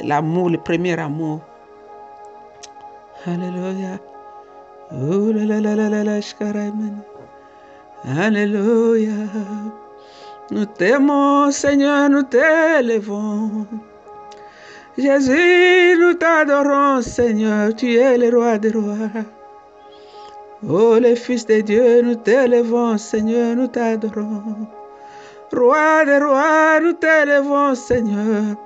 l'amour, 0.00 0.50
le 0.50 0.58
premier 0.58 0.98
amour. 0.98 1.40
Alléluia. 3.26 3.98
Oh 4.92 5.30
là 5.32 6.20
Alléluia. 8.04 9.12
Nous 10.50 10.64
t'aimons, 10.64 11.50
Seigneur, 11.52 12.08
nous 12.10 12.24
t'élevons. 12.24 13.66
Jésus, 14.98 15.96
nous 16.00 16.14
t'adorons, 16.14 17.02
Seigneur, 17.02 17.74
tu 17.76 17.94
es 17.94 18.18
le 18.18 18.36
roi 18.36 18.58
des 18.58 18.70
rois. 18.70 19.24
Oh, 20.68 20.96
les 21.00 21.14
fils 21.14 21.46
de 21.46 21.60
Dieu, 21.60 22.02
nous 22.02 22.16
t'élevons, 22.16 22.98
Seigneur, 22.98 23.54
nous 23.54 23.68
t'adorons. 23.68 24.66
Roi 25.52 26.04
des 26.04 26.18
rois, 26.18 26.80
nous 26.82 26.94
t'élevons, 26.94 27.76
Seigneur. 27.76 28.56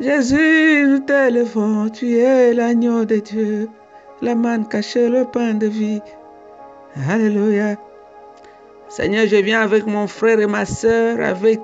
Jésus, 0.00 0.86
nous 0.86 1.00
t'élevons, 1.00 1.90
tu 1.90 2.16
es 2.16 2.54
l'agneau 2.54 3.04
de 3.04 3.16
Dieu, 3.16 3.68
la 4.20 4.34
manne 4.34 4.66
cachée, 4.66 5.08
le 5.08 5.24
pain 5.24 5.54
de 5.54 5.66
vie. 5.66 6.02
Alléluia. 7.08 7.76
Seigneur, 8.88 9.26
je 9.26 9.36
viens 9.36 9.60
avec 9.60 9.86
mon 9.86 10.06
frère 10.06 10.40
et 10.40 10.46
ma 10.46 10.64
soeur, 10.64 11.20
avec 11.20 11.60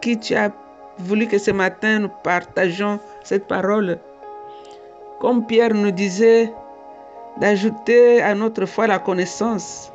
qui 0.00 0.18
tu 0.18 0.34
as 0.34 0.50
voulu 0.98 1.26
que 1.26 1.38
ce 1.38 1.50
matin 1.50 2.00
nous 2.00 2.10
partageons 2.22 2.98
cette 3.24 3.46
parole. 3.46 3.98
Comme 5.20 5.46
Pierre 5.46 5.74
nous 5.74 5.90
disait, 5.90 6.52
d'ajouter 7.40 8.20
à 8.20 8.34
notre 8.34 8.66
foi 8.66 8.86
la 8.86 8.98
connaissance. 8.98 9.92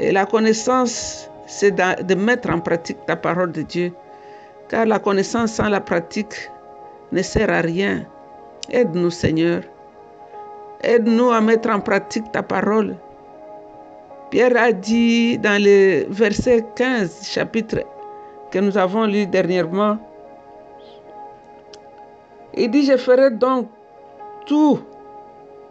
Et 0.00 0.10
la 0.10 0.26
connaissance, 0.26 1.30
c'est 1.46 1.70
de 1.72 2.14
mettre 2.14 2.50
en 2.50 2.60
pratique 2.60 2.98
ta 3.06 3.16
parole 3.16 3.52
de 3.52 3.62
Dieu. 3.62 3.92
Car 4.68 4.86
la 4.86 4.98
connaissance 4.98 5.52
sans 5.52 5.68
la 5.68 5.80
pratique 5.80 6.50
ne 7.12 7.22
sert 7.22 7.50
à 7.50 7.60
rien. 7.60 8.04
Aide-nous, 8.70 9.10
Seigneur. 9.10 9.62
Aide-nous 10.82 11.30
à 11.30 11.40
mettre 11.40 11.70
en 11.70 11.80
pratique 11.80 12.30
ta 12.32 12.42
parole. 12.42 12.96
Pierre 14.30 14.56
a 14.56 14.72
dit 14.72 15.38
dans 15.38 15.62
le 15.62 16.06
verset 16.08 16.64
15, 16.74 17.28
chapitre 17.28 17.84
que 18.50 18.58
nous 18.58 18.76
avons 18.76 19.06
lu 19.06 19.26
dernièrement, 19.26 19.98
il 22.56 22.70
dit, 22.70 22.84
je 22.84 22.96
ferai 22.96 23.30
donc 23.30 23.68
tout 24.46 24.78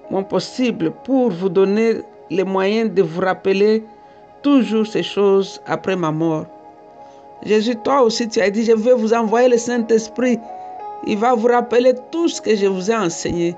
mon 0.09 0.23
possible 0.23 0.91
pour 1.03 1.31
vous 1.31 1.49
donner 1.49 2.01
les 2.29 2.43
moyens 2.43 2.91
de 2.93 3.01
vous 3.01 3.21
rappeler 3.21 3.83
toujours 4.41 4.85
ces 4.85 5.03
choses 5.03 5.61
après 5.65 5.95
ma 5.95 6.11
mort. 6.11 6.45
Jésus, 7.45 7.75
toi 7.77 8.01
aussi, 8.01 8.27
tu 8.27 8.39
as 8.41 8.49
dit, 8.49 8.63
je 8.63 8.73
vais 8.73 8.93
vous 8.93 9.13
envoyer 9.13 9.49
le 9.49 9.57
Saint-Esprit. 9.57 10.39
Il 11.05 11.17
va 11.17 11.35
vous 11.35 11.47
rappeler 11.47 11.93
tout 12.11 12.27
ce 12.27 12.41
que 12.41 12.55
je 12.55 12.65
vous 12.67 12.91
ai 12.91 12.95
enseigné. 12.95 13.55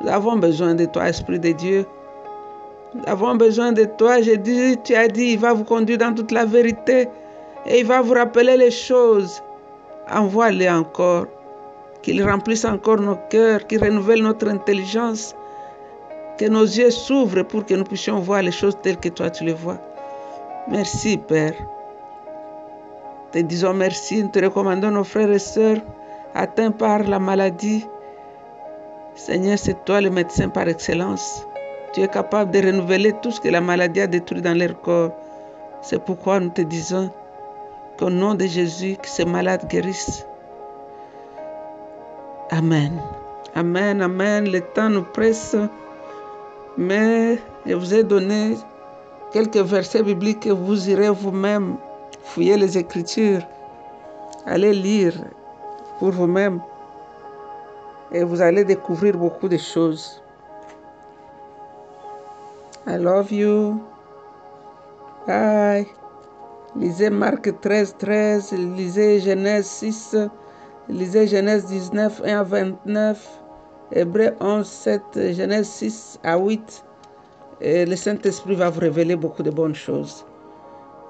Nous 0.00 0.08
avons 0.08 0.36
besoin 0.36 0.74
de 0.74 0.84
toi, 0.84 1.08
Esprit 1.08 1.38
de 1.38 1.52
Dieu. 1.52 1.86
Nous 2.94 3.02
avons 3.06 3.34
besoin 3.34 3.72
de 3.72 3.84
toi. 3.84 4.20
Dis, 4.20 4.76
tu 4.84 4.94
as 4.94 5.08
dit, 5.08 5.32
il 5.32 5.38
va 5.38 5.52
vous 5.52 5.64
conduire 5.64 5.98
dans 5.98 6.14
toute 6.14 6.32
la 6.32 6.44
vérité 6.44 7.08
et 7.66 7.80
il 7.80 7.86
va 7.86 8.00
vous 8.00 8.14
rappeler 8.14 8.56
les 8.56 8.70
choses. 8.70 9.42
Envoie-les 10.10 10.70
encore 10.70 11.26
qu'il 12.02 12.22
remplisse 12.22 12.64
encore 12.64 13.00
nos 13.00 13.18
cœurs, 13.28 13.66
qu'il 13.66 13.82
renouvelle 13.82 14.22
notre 14.22 14.48
intelligence, 14.48 15.34
que 16.38 16.46
nos 16.46 16.62
yeux 16.62 16.90
s'ouvrent 16.90 17.42
pour 17.42 17.66
que 17.66 17.74
nous 17.74 17.84
puissions 17.84 18.20
voir 18.20 18.42
les 18.42 18.52
choses 18.52 18.76
telles 18.82 18.98
que 18.98 19.08
toi 19.08 19.30
tu 19.30 19.44
les 19.44 19.52
vois. 19.52 19.78
Merci 20.68 21.18
Père. 21.18 21.54
Te 23.32 23.40
disons 23.40 23.74
merci, 23.74 24.22
nous 24.22 24.30
te 24.30 24.38
recommandons 24.38 24.90
nos 24.90 25.04
frères 25.04 25.30
et 25.30 25.38
sœurs 25.38 25.78
atteints 26.34 26.70
par 26.70 27.02
la 27.02 27.18
maladie. 27.18 27.84
Seigneur, 29.18 29.58
c'est 29.58 29.84
toi 29.84 30.00
le 30.00 30.10
médecin 30.10 30.48
par 30.48 30.68
excellence. 30.68 31.44
Tu 31.92 32.02
es 32.02 32.08
capable 32.08 32.52
de 32.52 32.60
renouveler 32.64 33.12
tout 33.20 33.32
ce 33.32 33.40
que 33.40 33.48
la 33.48 33.60
maladie 33.60 34.00
a 34.00 34.06
détruit 34.06 34.40
dans 34.40 34.56
leur 34.56 34.80
corps. 34.80 35.10
C'est 35.82 36.02
pourquoi 36.02 36.38
nous 36.38 36.50
te 36.50 36.62
disons 36.62 37.10
qu'au 37.98 38.10
nom 38.10 38.36
de 38.36 38.46
Jésus, 38.46 38.96
que 39.02 39.08
ces 39.08 39.24
malades 39.24 39.66
guérissent. 39.68 40.24
Amen. 42.50 42.92
Amen, 43.56 44.00
amen. 44.02 44.48
Le 44.48 44.60
temps 44.60 44.88
nous 44.88 45.02
presse, 45.02 45.56
mais 46.76 47.38
je 47.66 47.74
vous 47.74 47.92
ai 47.92 48.04
donné 48.04 48.54
quelques 49.32 49.56
versets 49.56 50.04
bibliques 50.04 50.40
que 50.40 50.50
vous 50.50 50.88
irez 50.88 51.10
vous-même 51.10 51.76
fouiller 52.22 52.56
les 52.56 52.78
Écritures, 52.78 53.42
allez 54.46 54.72
lire 54.72 55.14
pour 55.98 56.12
vous-même 56.12 56.60
et 58.12 58.24
vous 58.24 58.40
allez 58.40 58.64
découvrir 58.64 59.16
beaucoup 59.16 59.48
de 59.48 59.56
choses. 59.56 60.22
I 62.86 62.96
love 62.96 63.32
you. 63.32 63.82
Bye. 65.26 65.86
Lisez 66.76 67.10
Marc 67.10 67.60
13, 67.60 67.96
13, 67.98 68.52
lisez 68.52 69.20
Genèse 69.20 69.66
6. 69.66 70.16
Lisez 70.88 71.26
Genèse 71.26 71.66
19, 71.66 72.22
1 72.24 72.38
à 72.38 72.42
29, 72.42 73.40
Hébreu 73.92 74.34
11, 74.40 74.66
7, 74.66 75.02
Genèse 75.32 75.68
6 75.68 76.20
à 76.22 76.38
8. 76.38 76.84
Et 77.60 77.84
le 77.84 77.96
Saint-Esprit 77.96 78.54
va 78.54 78.70
vous 78.70 78.80
révéler 78.80 79.16
beaucoup 79.16 79.42
de 79.42 79.50
bonnes 79.50 79.74
choses. 79.74 80.24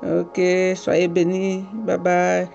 Ok, 0.03 0.41
soyez 0.75 1.07
bénis. 1.07 1.65
Bye 1.85 1.99
bye. 1.99 2.49